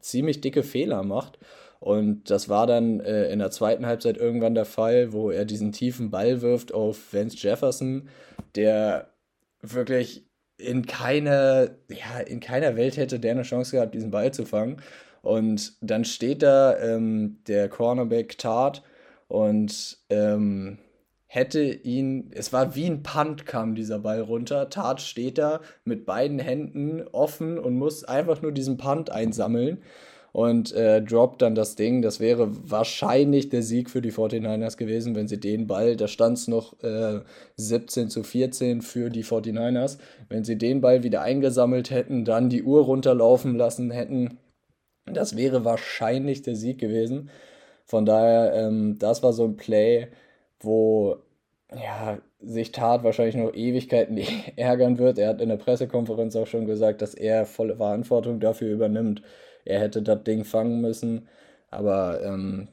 [0.00, 1.38] ziemlich dicke Fehler macht.
[1.80, 5.72] Und das war dann äh, in der zweiten Halbzeit irgendwann der Fall, wo er diesen
[5.72, 8.08] tiefen Ball wirft auf Vance Jefferson,
[8.54, 9.10] der
[9.60, 14.46] wirklich in keine, ja, in keiner Welt hätte der eine Chance gehabt, diesen Ball zu
[14.46, 14.80] fangen.
[15.20, 18.82] Und dann steht da ähm, der Cornerback Tart
[19.28, 20.78] und ähm,
[21.26, 24.70] hätte ihn, es war wie ein Punt, kam dieser Ball runter.
[24.70, 29.82] Tat steht da mit beiden Händen offen und muss einfach nur diesen Punt einsammeln
[30.34, 32.02] und äh, droppt dann das Ding.
[32.02, 36.38] Das wäre wahrscheinlich der Sieg für die 49ers gewesen, wenn sie den Ball, da stand
[36.38, 37.20] es noch äh,
[37.56, 42.64] 17 zu 14 für die 49ers, wenn sie den Ball wieder eingesammelt hätten, dann die
[42.64, 44.38] Uhr runterlaufen lassen hätten.
[45.06, 47.30] Das wäre wahrscheinlich der Sieg gewesen.
[47.84, 50.08] Von daher, ähm, das war so ein Play,
[50.60, 51.18] wo
[51.72, 54.18] ja, sich Tat wahrscheinlich noch Ewigkeiten
[54.56, 55.18] ärgern wird.
[55.18, 59.22] Er hat in der Pressekonferenz auch schon gesagt, dass er volle Verantwortung dafür übernimmt.
[59.64, 61.28] Er hätte das Ding fangen müssen.
[61.70, 62.68] Aber ähm,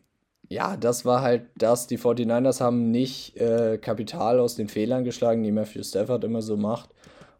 [0.49, 1.87] ja, das war halt das.
[1.87, 6.57] Die 49ers haben nicht äh, Kapital aus den Fehlern geschlagen, die Matthew Stafford immer so
[6.57, 6.89] macht.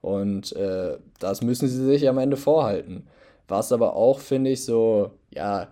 [0.02, 3.08] Und äh, das müssen sie sich am Ende vorhalten.
[3.48, 5.68] Was aber auch, finde ich, so, ja,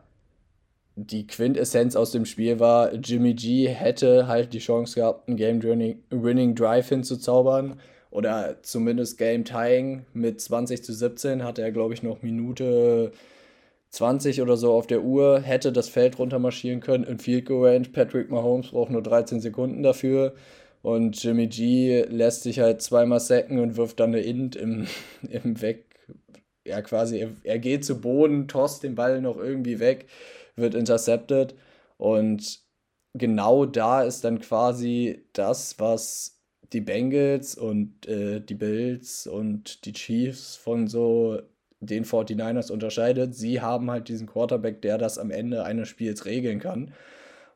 [0.95, 6.55] die Quintessenz aus dem Spiel war, Jimmy G hätte halt die Chance gehabt, einen Game-Winning
[6.55, 7.79] Drive hinzuzaubern
[8.11, 13.11] oder zumindest Game-Tying mit 20 zu 17 hatte er, glaube ich, noch Minute
[13.91, 17.87] 20 oder so auf der Uhr, hätte das Feld runtermarschieren können in Field Goal Range.
[17.89, 20.33] Patrick Mahomes braucht nur 13 Sekunden dafür.
[20.81, 24.87] Und Jimmy G lässt sich halt zweimal sacken und wirft dann eine Int im,
[25.29, 25.85] im Weg.
[26.65, 30.07] Ja, quasi, er, er geht zu Boden, tost den Ball noch irgendwie weg
[30.55, 31.55] wird intercepted
[31.97, 32.61] und
[33.13, 36.39] genau da ist dann quasi das, was
[36.73, 41.41] die Bengals und äh, die Bills und die Chiefs von so
[41.79, 43.33] den 49ers unterscheidet.
[43.35, 46.93] Sie haben halt diesen Quarterback, der das am Ende eines Spiels regeln kann.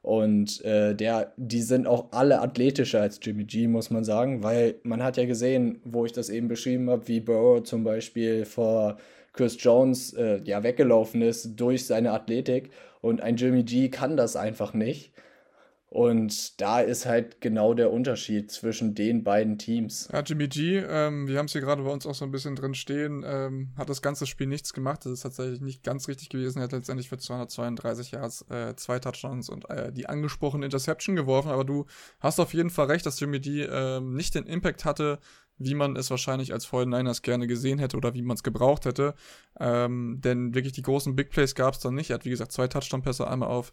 [0.02, 4.76] Und äh, der, die sind auch alle athletischer als Jimmy G, muss man sagen, weil
[4.84, 8.98] man hat ja gesehen, wo ich das eben beschrieben habe, wie Burrow zum Beispiel vor
[9.34, 12.70] Chris Jones äh, ja weggelaufen ist durch seine Athletik
[13.02, 15.14] und ein Jimmy G kann das einfach nicht.
[15.94, 20.10] Und da ist halt genau der Unterschied zwischen den beiden Teams.
[20.12, 22.56] Ja, Jimmy G, ähm, wir haben es hier gerade bei uns auch so ein bisschen
[22.56, 25.06] drin stehen, ähm, hat das ganze Spiel nichts gemacht.
[25.06, 26.58] Das ist tatsächlich nicht ganz richtig gewesen.
[26.58, 31.52] Er hat letztendlich für 232 Yards äh, zwei Touchdowns und äh, die angesprochene Interception geworfen.
[31.52, 31.86] Aber du
[32.20, 35.20] hast auf jeden Fall recht, dass Jimmy G ähm, nicht den Impact hatte,
[35.58, 39.14] wie man es wahrscheinlich als 49ers gerne gesehen hätte oder wie man es gebraucht hätte.
[39.60, 42.10] Ähm, denn wirklich die großen Big Plays gab es dann nicht.
[42.10, 43.72] Er hat, wie gesagt, zwei Touchdown-Pässe einmal auf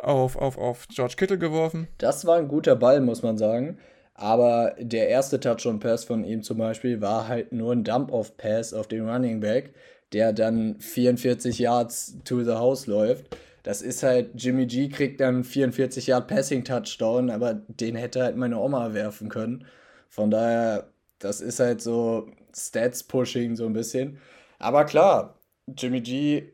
[0.00, 1.88] auf, auf, auf George Kittle geworfen.
[1.98, 3.78] Das war ein guter Ball, muss man sagen.
[4.14, 9.08] Aber der erste Touchdown-Pass von ihm zum Beispiel war halt nur ein Dump-Off-Pass auf den
[9.08, 9.74] Running Back,
[10.12, 13.36] der dann 44 Yards to the house läuft.
[13.62, 18.36] Das ist halt, Jimmy G kriegt dann 44 Yard Passing Touchdown, aber den hätte halt
[18.36, 19.66] meine Oma werfen können.
[20.08, 24.18] Von daher, das ist halt so Stats-Pushing so ein bisschen.
[24.58, 26.52] Aber klar, Jimmy G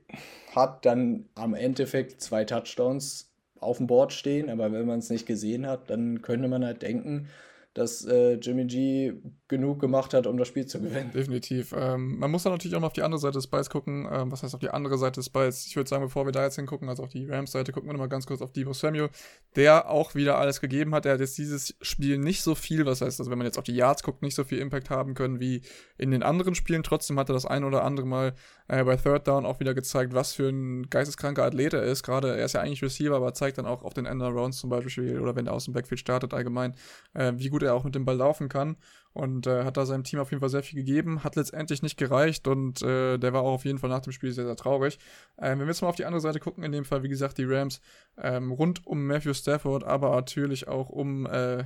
[0.54, 5.26] hat dann am Endeffekt zwei Touchdowns auf dem Board stehen, aber wenn man es nicht
[5.26, 7.28] gesehen hat, dann könnte man halt denken,
[7.74, 9.14] dass äh, Jimmy G
[9.46, 11.10] genug gemacht hat, um das Spiel zu gewinnen.
[11.12, 11.74] Definitiv.
[11.76, 14.08] Ähm, man muss dann natürlich auch mal auf die andere Seite des Balls gucken.
[14.10, 15.66] Ähm, was heißt auf die andere Seite des Balls?
[15.66, 18.08] Ich würde sagen, bevor wir da jetzt hingucken, also auf die Rams-Seite, gucken wir nochmal
[18.08, 19.10] ganz kurz auf Debo Samuel,
[19.54, 21.04] der auch wieder alles gegeben hat.
[21.04, 23.64] Er hat jetzt dieses Spiel nicht so viel, was heißt, also wenn man jetzt auf
[23.64, 25.60] die Yards guckt, nicht so viel Impact haben können wie
[25.98, 26.82] in den anderen Spielen.
[26.82, 28.34] Trotzdem hat er das ein oder andere Mal
[28.68, 32.02] äh, bei Third Down auch wieder gezeigt, was für ein geisteskranker Athlet er ist.
[32.02, 34.70] Gerade, er ist ja eigentlich Receiver, aber zeigt dann auch auf den End Rounds zum
[34.70, 36.74] Beispiel oder wenn er aus dem Backfield startet allgemein,
[37.12, 38.76] äh, wie gut er auch mit dem Ball laufen kann
[39.14, 41.96] und äh, hat da seinem Team auf jeden Fall sehr viel gegeben, hat letztendlich nicht
[41.96, 44.98] gereicht und äh, der war auch auf jeden Fall nach dem Spiel sehr, sehr traurig.
[45.38, 47.38] Ähm, wenn wir jetzt mal auf die andere Seite gucken, in dem Fall, wie gesagt,
[47.38, 47.80] die Rams
[48.18, 51.64] ähm, rund um Matthew Stafford, aber natürlich auch um äh,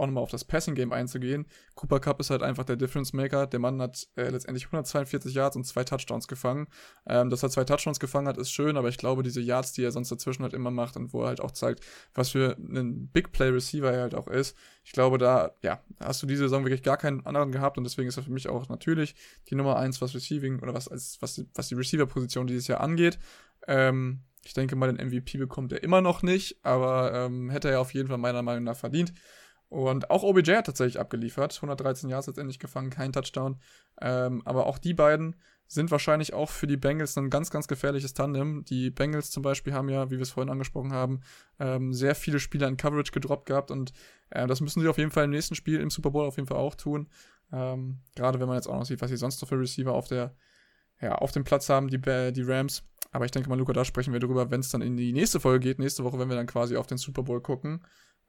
[0.00, 1.46] auch nochmal auf das Passing-Game einzugehen.
[1.74, 3.46] Cooper Cup ist halt einfach der Difference-Maker.
[3.46, 6.66] Der Mann hat äh, letztendlich 142 Yards und zwei Touchdowns gefangen.
[7.06, 9.82] Ähm, dass er zwei Touchdowns gefangen hat, ist schön, aber ich glaube, diese Yards, die
[9.82, 11.84] er sonst dazwischen halt immer macht und wo er halt auch zeigt,
[12.14, 16.44] was für ein Big-Play-Receiver er halt auch ist, ich glaube, da, ja, hast du diese
[16.44, 19.14] Saison wirklich gar keinen anderen gehabt und deswegen ist er für mich auch natürlich
[19.48, 23.18] die Nummer eins, was Receiving oder was, als, was, was die Receiver-Position dieses Jahr angeht.
[23.66, 27.80] Ähm, ich denke mal, den MVP bekommt er immer noch nicht, aber ähm, hätte er
[27.80, 29.12] auf jeden Fall meiner Meinung nach verdient.
[29.70, 31.54] Und auch OBJ hat tatsächlich abgeliefert.
[31.56, 33.58] 113 Yards letztendlich gefangen, kein Touchdown.
[34.00, 35.36] Ähm, aber auch die beiden
[35.68, 38.64] sind wahrscheinlich auch für die Bengals ein ganz, ganz gefährliches Tandem.
[38.64, 41.20] Die Bengals zum Beispiel haben ja, wie wir es vorhin angesprochen haben,
[41.60, 43.92] ähm, sehr viele Spieler in Coverage gedroppt gehabt und
[44.30, 46.48] äh, das müssen sie auf jeden Fall im nächsten Spiel im Super Bowl auf jeden
[46.48, 47.08] Fall auch tun.
[47.52, 50.08] Ähm, Gerade wenn man jetzt auch noch sieht, was sie sonst noch für Receiver auf
[50.08, 50.34] der,
[51.00, 52.82] ja, auf dem Platz haben, die, die Rams.
[53.12, 55.38] Aber ich denke mal, Luca, da sprechen wir drüber, wenn es dann in die nächste
[55.38, 55.78] Folge geht.
[55.78, 57.84] Nächste Woche, wenn wir dann quasi auf den Super Bowl gucken.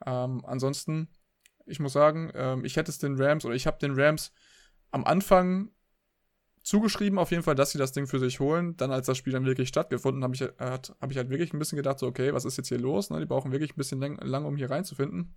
[0.06, 1.08] Ähm, ansonsten
[1.65, 4.32] ich muss sagen, ähm, ich hätte es den Rams oder ich habe den Rams
[4.91, 5.71] am Anfang
[6.63, 8.78] zugeschrieben, auf jeden Fall, dass sie das Ding für sich holen.
[8.78, 11.60] Dann, als das Spiel dann wirklich stattgefunden, habe ich, äh, hab ich halt wirklich ein
[11.60, 13.10] bisschen gedacht, so, okay, was ist jetzt hier los?
[13.10, 13.19] Ne?
[13.19, 15.36] Die brauchen wirklich ein bisschen lang, lang, um hier reinzufinden.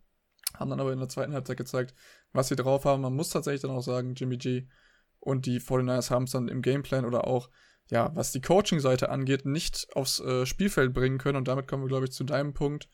[0.55, 1.95] Haben dann aber in der zweiten Halbzeit gezeigt,
[2.33, 3.03] was sie drauf haben.
[3.03, 4.69] Man muss tatsächlich dann auch sagen, Jimmy G
[5.19, 7.49] und die 49ers haben es dann im Gameplan oder auch,
[7.91, 11.37] ja, was die Coaching-Seite angeht, nicht aufs äh, Spielfeld bringen können.
[11.37, 12.89] Und damit kommen wir, glaube ich, zu deinem Punkt.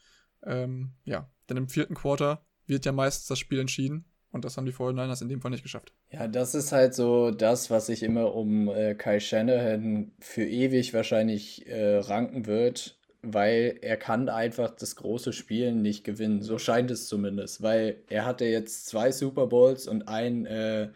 [0.44, 4.04] Ähm, ja, denn im vierten Quarter wird ja meistens das Spiel entschieden.
[4.32, 5.92] Und das haben die 49ers in dem Fall nicht geschafft.
[6.12, 10.94] Ja, das ist halt so das, was sich immer um äh, Kai Shanahan für ewig
[10.94, 16.42] wahrscheinlich äh, ranken wird, weil er kann einfach das große Spiel nicht gewinnen.
[16.42, 20.90] So scheint es zumindest, weil er hatte jetzt zwei Super Bowls und ein äh,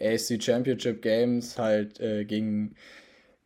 [0.00, 2.74] AFC Championship Games halt äh, gegen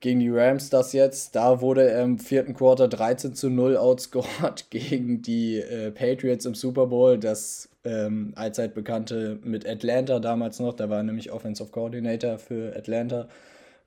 [0.02, 1.36] gegen die Rams das jetzt.
[1.36, 6.54] Da wurde er im vierten Quarter 13 zu 0 outscored gegen die äh, Patriots im
[6.54, 7.18] Super Bowl.
[7.18, 12.76] Das ähm, allzeit bekannte mit Atlanta damals noch, da war er nämlich Offensive Coordinator für
[12.76, 13.28] Atlanta,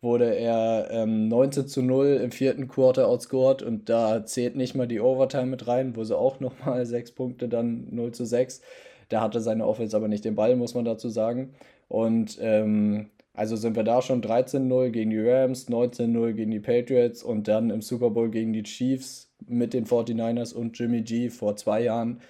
[0.02, 4.88] wurde er ähm, 19 zu 0 im vierten Quarter outscored und da zählt nicht mal
[4.88, 8.62] die Overtime mit rein, wo sie auch nochmal sechs Punkte, dann 0 zu 6.
[9.10, 11.54] Da hatte seine Offense aber nicht den Ball, muss man dazu sagen.
[11.88, 17.24] Und ähm, also sind wir da schon 13-0 gegen die Rams, 19-0 gegen die Patriots
[17.24, 21.56] und dann im Super Bowl gegen die Chiefs mit den 49ers und Jimmy G vor
[21.56, 22.22] zwei Jahren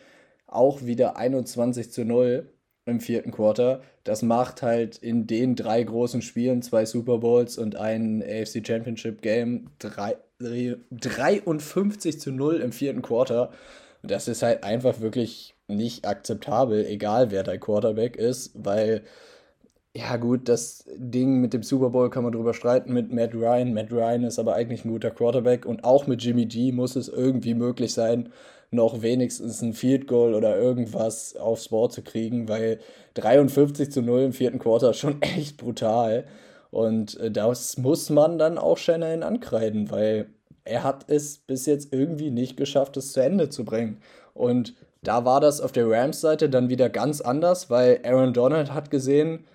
[0.48, 2.50] auch wieder 21 zu 0
[2.86, 3.82] im vierten Quarter.
[4.04, 9.22] Das macht halt in den drei großen Spielen, zwei Super Bowls und ein AFC Championship
[9.22, 13.52] Game, 53 zu 0 im vierten Quarter.
[14.02, 19.02] Und das ist halt einfach wirklich nicht akzeptabel, egal wer dein Quarterback ist, weil
[19.96, 23.74] ja, gut, das Ding mit dem Super Bowl kann man drüber streiten mit Matt Ryan.
[23.74, 27.08] Matt Ryan ist aber eigentlich ein guter Quarterback und auch mit Jimmy G muss es
[27.08, 28.30] irgendwie möglich sein,
[28.72, 32.80] noch wenigstens ein Field Goal oder irgendwas aufs Board zu kriegen, weil
[33.14, 36.26] 53 zu 0 im vierten Quarter ist schon echt brutal.
[36.72, 40.28] Und äh, das muss man dann auch Shanahan ankreiden, weil
[40.66, 44.02] er hat es bis jetzt irgendwie nicht geschafft, es zu Ende zu bringen.
[44.34, 48.92] Und da war das auf der Rams-Seite dann wieder ganz anders, weil Aaron Donald hat
[48.92, 49.46] gesehen,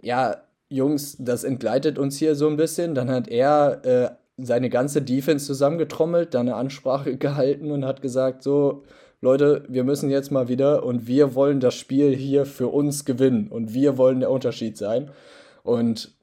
[0.00, 2.94] ja, Jungs, das entgleitet uns hier so ein bisschen.
[2.94, 8.42] Dann hat er äh, seine ganze Defense zusammengetrommelt, dann eine Ansprache gehalten und hat gesagt,
[8.42, 8.84] so,
[9.20, 13.48] Leute, wir müssen jetzt mal wieder und wir wollen das Spiel hier für uns gewinnen
[13.48, 15.10] und wir wollen der Unterschied sein.
[15.64, 16.16] Und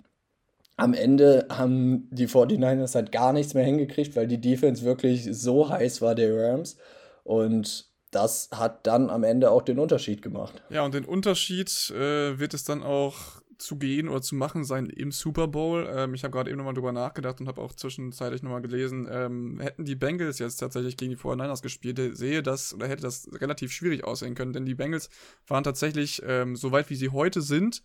[0.78, 5.70] am Ende haben die 49ers halt gar nichts mehr hingekriegt, weil die Defense wirklich so
[5.70, 6.78] heiß war der Rams.
[7.24, 10.64] Und das hat dann am Ende auch den Unterschied gemacht.
[10.70, 14.88] Ja, und den Unterschied äh, wird es dann auch zu gehen oder zu machen sein
[14.88, 15.88] im Super Bowl.
[15.90, 19.60] Ähm, ich habe gerade eben nochmal drüber nachgedacht und habe auch zwischenzeitlich nochmal gelesen, ähm,
[19.60, 23.72] hätten die Bengals jetzt tatsächlich gegen die 49ers gespielt, sehe das oder hätte das relativ
[23.72, 25.10] schwierig aussehen können, denn die Bengals
[25.48, 27.84] waren tatsächlich ähm, so weit, wie sie heute sind.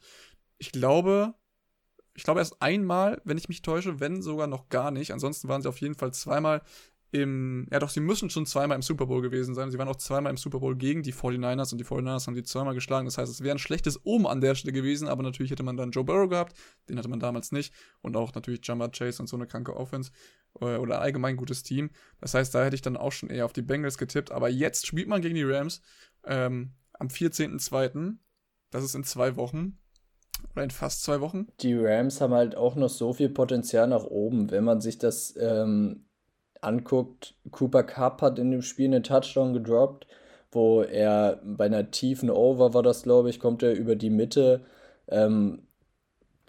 [0.58, 1.34] Ich glaube,
[2.14, 5.12] ich glaube erst einmal, wenn ich mich täusche, wenn sogar noch gar nicht.
[5.12, 6.62] Ansonsten waren sie auf jeden Fall zweimal
[7.12, 9.70] im, ja doch, sie müssen schon zweimal im Super Bowl gewesen sein.
[9.70, 12.44] Sie waren auch zweimal im Super Bowl gegen die 49ers und die 49ers haben sie
[12.44, 13.06] zweimal geschlagen.
[13.06, 15.76] Das heißt, es wäre ein schlechtes Omen an der Stelle gewesen, aber natürlich hätte man
[15.76, 16.56] dann Joe Burrow gehabt,
[16.88, 20.12] den hatte man damals nicht und auch natürlich Jamar Chase und so eine kranke Offense
[20.60, 21.90] äh, oder allgemein gutes Team.
[22.20, 24.86] Das heißt, da hätte ich dann auch schon eher auf die Bengals getippt, aber jetzt
[24.86, 25.82] spielt man gegen die Rams
[26.24, 28.18] ähm, am 14.02.
[28.70, 29.78] Das ist in zwei Wochen.
[30.52, 31.48] Oder in fast zwei Wochen.
[31.60, 34.50] Die Rams haben halt auch noch so viel Potenzial nach oben.
[34.50, 36.06] Wenn man sich das ähm,
[36.62, 40.06] anguckt, Cooper Cup hat in dem Spiel einen Touchdown gedroppt,
[40.52, 44.62] wo er bei einer tiefen Over war das, glaube ich, kommt er über die Mitte.
[45.08, 45.62] Ähm,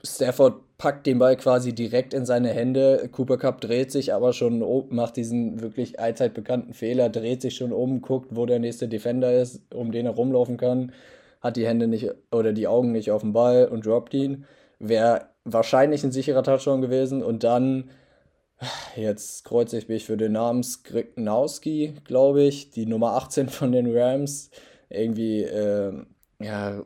[0.04, 3.08] Stafford packt den Ball quasi direkt in seine Hände.
[3.12, 7.56] Cooper Cup dreht sich aber schon um, macht diesen wirklich allzeit bekannten Fehler, dreht sich
[7.56, 10.92] schon um, guckt, wo der nächste Defender ist, um den er rumlaufen kann,
[11.40, 14.46] hat die Hände nicht oder die Augen nicht auf dem Ball und droppt ihn.
[14.80, 17.92] Wäre wahrscheinlich ein sicherer Touchdown gewesen und dann
[18.96, 23.96] Jetzt kreuze ich mich für den Namen Skrignowski, glaube ich, die Nummer 18 von den
[23.96, 24.52] Rams.
[24.90, 25.94] Irgendwie, äh,
[26.40, 26.84] ja,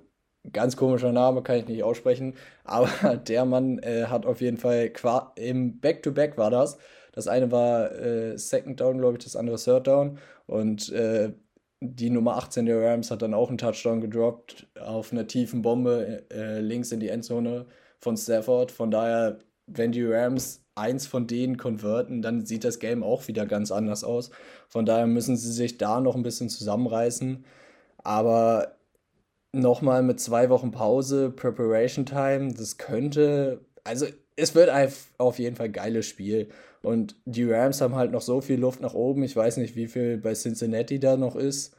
[0.51, 2.35] ganz komischer Name, kann ich nicht aussprechen.
[2.63, 4.91] Aber der Mann äh, hat auf jeden Fall
[5.35, 6.77] im Back-to-Back -Back war das.
[7.11, 10.19] Das eine war äh, Second Down, glaube ich, das andere Third Down.
[10.47, 11.33] Und äh,
[11.81, 16.25] die Nummer 18 der Rams hat dann auch einen Touchdown gedroppt auf einer tiefen Bombe
[16.31, 17.65] äh, links in die Endzone
[17.99, 18.71] von Stafford.
[18.71, 23.45] Von daher, wenn die Rams eins von denen konverten, dann sieht das Game auch wieder
[23.45, 24.29] ganz anders aus.
[24.67, 27.45] Von daher müssen sie sich da noch ein bisschen zusammenreißen.
[28.03, 28.75] Aber
[29.53, 34.69] nochmal mit zwei Wochen Pause, Preparation Time, das könnte, also es wird
[35.17, 36.49] auf jeden Fall ein geiles Spiel.
[36.83, 39.23] Und die Rams haben halt noch so viel Luft nach oben.
[39.23, 41.75] Ich weiß nicht, wie viel bei Cincinnati da noch ist.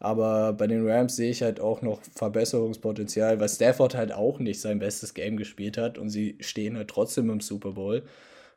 [0.00, 4.60] Aber bei den Rams sehe ich halt auch noch Verbesserungspotenzial, weil Stafford halt auch nicht
[4.60, 8.04] sein bestes Game gespielt hat und sie stehen halt trotzdem im Super Bowl.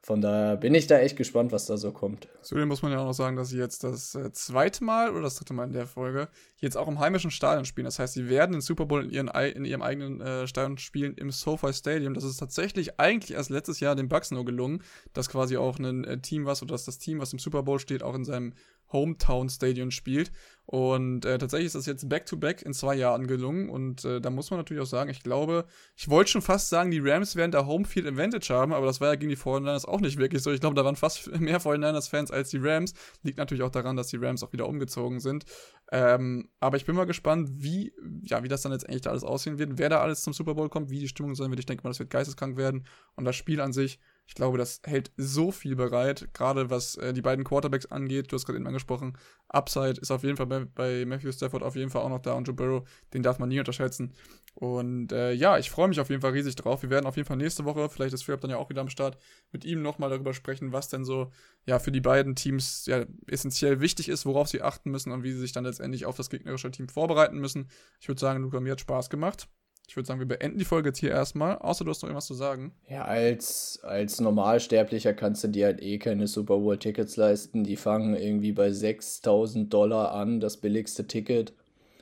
[0.03, 2.27] Von daher bin ich da echt gespannt, was da so kommt.
[2.41, 5.21] Zudem muss man ja auch noch sagen, dass sie jetzt das äh, zweite Mal oder
[5.21, 7.85] das dritte Mal in der Folge jetzt auch im heimischen Stadion spielen.
[7.85, 11.13] Das heißt, sie werden den Super Bowl in, ihren, in ihrem eigenen äh, Stadion spielen
[11.17, 12.15] im SoFi Stadium.
[12.15, 14.81] Das ist tatsächlich eigentlich erst letztes Jahr den Bucks nur gelungen,
[15.13, 17.77] dass quasi auch ein äh, Team, was oder dass das Team, was im Super Bowl
[17.77, 18.53] steht, auch in seinem
[18.91, 20.31] Hometown Stadion spielt.
[20.71, 23.69] Und äh, tatsächlich ist das jetzt back-to-back -back in zwei Jahren gelungen.
[23.69, 25.65] Und äh, da muss man natürlich auch sagen, ich glaube,
[25.97, 29.09] ich wollte schon fast sagen, die Rams werden da Homefield Advantage haben, aber das war
[29.09, 30.49] ja gegen die 49ers auch nicht wirklich so.
[30.49, 32.93] Ich glaube, da waren fast mehr 49ers-Fans als die Rams.
[33.21, 35.43] Liegt natürlich auch daran, dass die Rams auch wieder umgezogen sind.
[35.91, 37.91] Ähm, aber ich bin mal gespannt, wie,
[38.23, 40.69] ja, wie das dann letztendlich da alles aussehen wird, wer da alles zum Super Bowl
[40.69, 41.59] kommt, wie die Stimmung sein wird.
[41.59, 42.85] Ich denke mal, das wird geisteskrank werden.
[43.15, 47.11] Und das Spiel an sich ich glaube, das hält so viel bereit, gerade was äh,
[47.11, 48.31] die beiden Quarterbacks angeht.
[48.31, 49.17] Du hast gerade eben angesprochen,
[49.49, 52.33] Upside ist auf jeden Fall bei, bei, Matthew Stafford auf jeden Fall auch noch da
[52.33, 54.13] und Joe Burrow, den darf man nie unterschätzen.
[54.53, 56.81] Und äh, ja, ich freue mich auf jeden Fall riesig drauf.
[56.81, 58.89] Wir werden auf jeden Fall nächste Woche, vielleicht ist Philip dann ja auch wieder am
[58.89, 59.17] Start,
[59.51, 61.31] mit ihm nochmal darüber sprechen, was denn so
[61.65, 65.33] ja für die beiden Teams ja essentiell wichtig ist, worauf sie achten müssen und wie
[65.33, 67.69] sie sich dann letztendlich auf das gegnerische Team vorbereiten müssen.
[67.99, 69.49] Ich würde sagen, Luca, mir hat Spaß gemacht.
[69.91, 72.27] Ich würde sagen, wir beenden die Folge jetzt hier erstmal, außer du hast noch irgendwas
[72.27, 72.71] zu sagen.
[72.87, 77.65] Ja, als, als Normalsterblicher kannst du dir halt eh keine Super Bowl-Tickets leisten.
[77.65, 81.51] Die fangen irgendwie bei 6000 Dollar an, das billigste Ticket.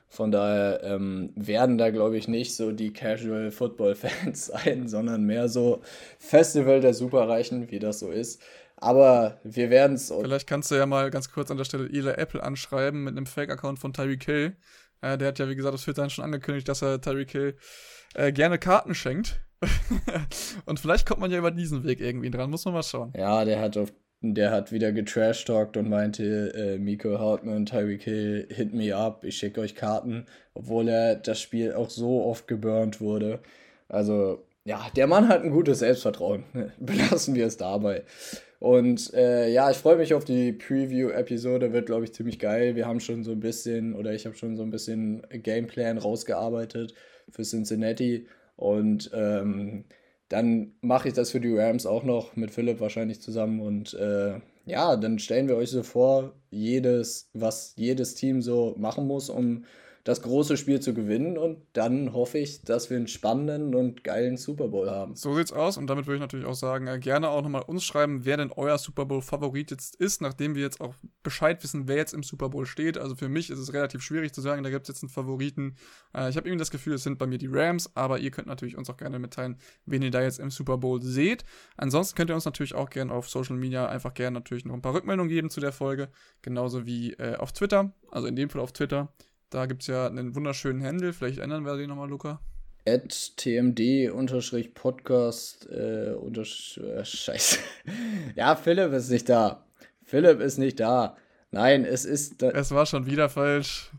[0.07, 5.49] Von daher ähm, werden da, glaube ich, nicht so die Casual Football-Fans sein, sondern mehr
[5.49, 5.81] so
[6.19, 8.39] Festival der Superreichen, wie das so ist.
[8.77, 10.13] Aber wir werden es.
[10.21, 13.25] Vielleicht kannst du ja mal ganz kurz an der Stelle Eli Apple anschreiben mit einem
[13.25, 14.55] Fake-Account von Tyreek Hill
[15.01, 17.57] äh, der hat ja, wie gesagt, das Twitter schon angekündigt, dass er Tyreek Hill
[18.15, 19.41] äh, gerne Karten schenkt.
[20.65, 23.13] und vielleicht kommt man ja über diesen Weg irgendwie dran, muss man mal schauen.
[23.15, 23.91] Ja, der hat auf
[24.21, 29.37] der hat wieder getrash-talkt und meinte, äh, Miko Hartmann, Tyreek Hill, hit me up, ich
[29.37, 33.39] schicke euch Karten, obwohl er das Spiel auch so oft geburnt wurde.
[33.87, 36.43] Also, ja, der Mann hat ein gutes Selbstvertrauen.
[36.79, 38.03] Belassen wir es dabei.
[38.59, 42.75] Und äh, ja, ich freue mich auf die Preview-Episode, wird, glaube ich, ziemlich geil.
[42.75, 46.93] Wir haben schon so ein bisschen, oder ich habe schon so ein bisschen Gameplan rausgearbeitet
[47.29, 48.27] für Cincinnati.
[48.57, 49.85] Und ähm,
[50.27, 53.61] dann mache ich das für die Rams auch noch mit Philipp wahrscheinlich zusammen.
[53.61, 59.07] Und äh, ja, dann stellen wir euch so vor, jedes, was jedes Team so machen
[59.07, 59.63] muss, um
[60.09, 64.37] das große Spiel zu gewinnen und dann hoffe ich, dass wir einen spannenden und geilen
[64.37, 65.15] Super Bowl haben.
[65.15, 67.83] So sieht's aus und damit würde ich natürlich auch sagen, äh, gerne auch nochmal uns
[67.83, 71.87] schreiben, wer denn euer Super Bowl Favorit jetzt ist, nachdem wir jetzt auch Bescheid wissen,
[71.87, 72.97] wer jetzt im Super Bowl steht.
[72.97, 75.75] Also für mich ist es relativ schwierig zu sagen, da gibt es jetzt einen Favoriten.
[76.15, 78.47] Äh, ich habe irgendwie das Gefühl, es sind bei mir die Rams, aber ihr könnt
[78.47, 81.45] natürlich uns auch gerne mitteilen, wen ihr da jetzt im Super Bowl seht.
[81.77, 84.81] Ansonsten könnt ihr uns natürlich auch gerne auf Social Media einfach gerne natürlich noch ein
[84.81, 86.09] paar Rückmeldungen geben zu der Folge,
[86.41, 89.13] genauso wie äh, auf Twitter, also in dem Fall auf Twitter.
[89.49, 91.11] Da gibt es ja einen wunderschönen Handle.
[91.11, 92.39] Vielleicht ändern wir den nochmal, Luca.
[92.87, 97.57] At tmd-podcast äh, äh, Scheiße.
[98.35, 99.65] ja, Philipp ist nicht da.
[100.03, 101.17] Philipp ist nicht da.
[101.51, 102.43] Nein, es ist.
[102.43, 103.89] es war schon wieder falsch.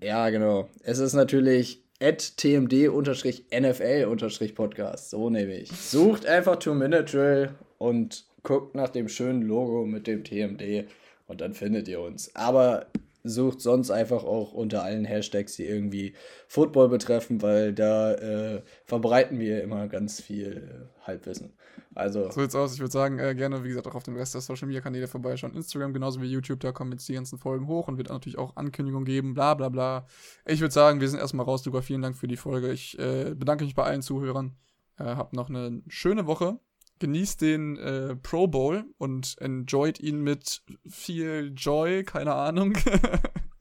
[0.00, 0.70] Ja, genau.
[0.82, 5.10] Es ist natürlich at tmd-nfl-podcast.
[5.10, 5.70] So nehme ich.
[5.70, 10.88] Sucht einfach Two-Minute-Drill und guckt nach dem schönen Logo mit dem TMD
[11.26, 12.34] und dann findet ihr uns.
[12.34, 12.86] Aber
[13.28, 16.14] sucht sonst einfach auch unter allen Hashtags, die irgendwie
[16.46, 21.52] Football betreffen, weil da äh, verbreiten wir immer ganz viel äh, Halbwissen.
[21.94, 22.30] Also.
[22.30, 22.74] So jetzt aus.
[22.74, 25.08] Ich würde sagen, äh, gerne, wie gesagt, auch auf dem Rest der Social Media Kanäle
[25.08, 25.54] vorbeischauen.
[25.54, 28.56] Instagram genauso wie YouTube, da kommen jetzt die ganzen Folgen hoch und wird natürlich auch
[28.56, 30.06] Ankündigungen geben, bla bla bla.
[30.44, 31.82] Ich würde sagen, wir sind erstmal raus, Luca.
[31.82, 32.72] Vielen Dank für die Folge.
[32.72, 34.56] Ich äh, bedanke mich bei allen Zuhörern.
[34.98, 36.58] Äh, habt noch eine schöne Woche
[37.00, 42.76] genießt den äh, Pro Bowl und enjoyt ihn mit viel Joy, keine Ahnung.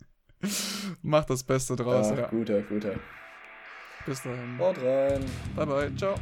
[1.01, 2.27] Macht das Beste draus, ja.
[2.27, 2.95] Guter, guter.
[4.05, 4.57] Bis dahin.
[4.59, 5.25] Haut rein.
[5.55, 5.95] Bye, bye.
[5.95, 6.15] Ciao.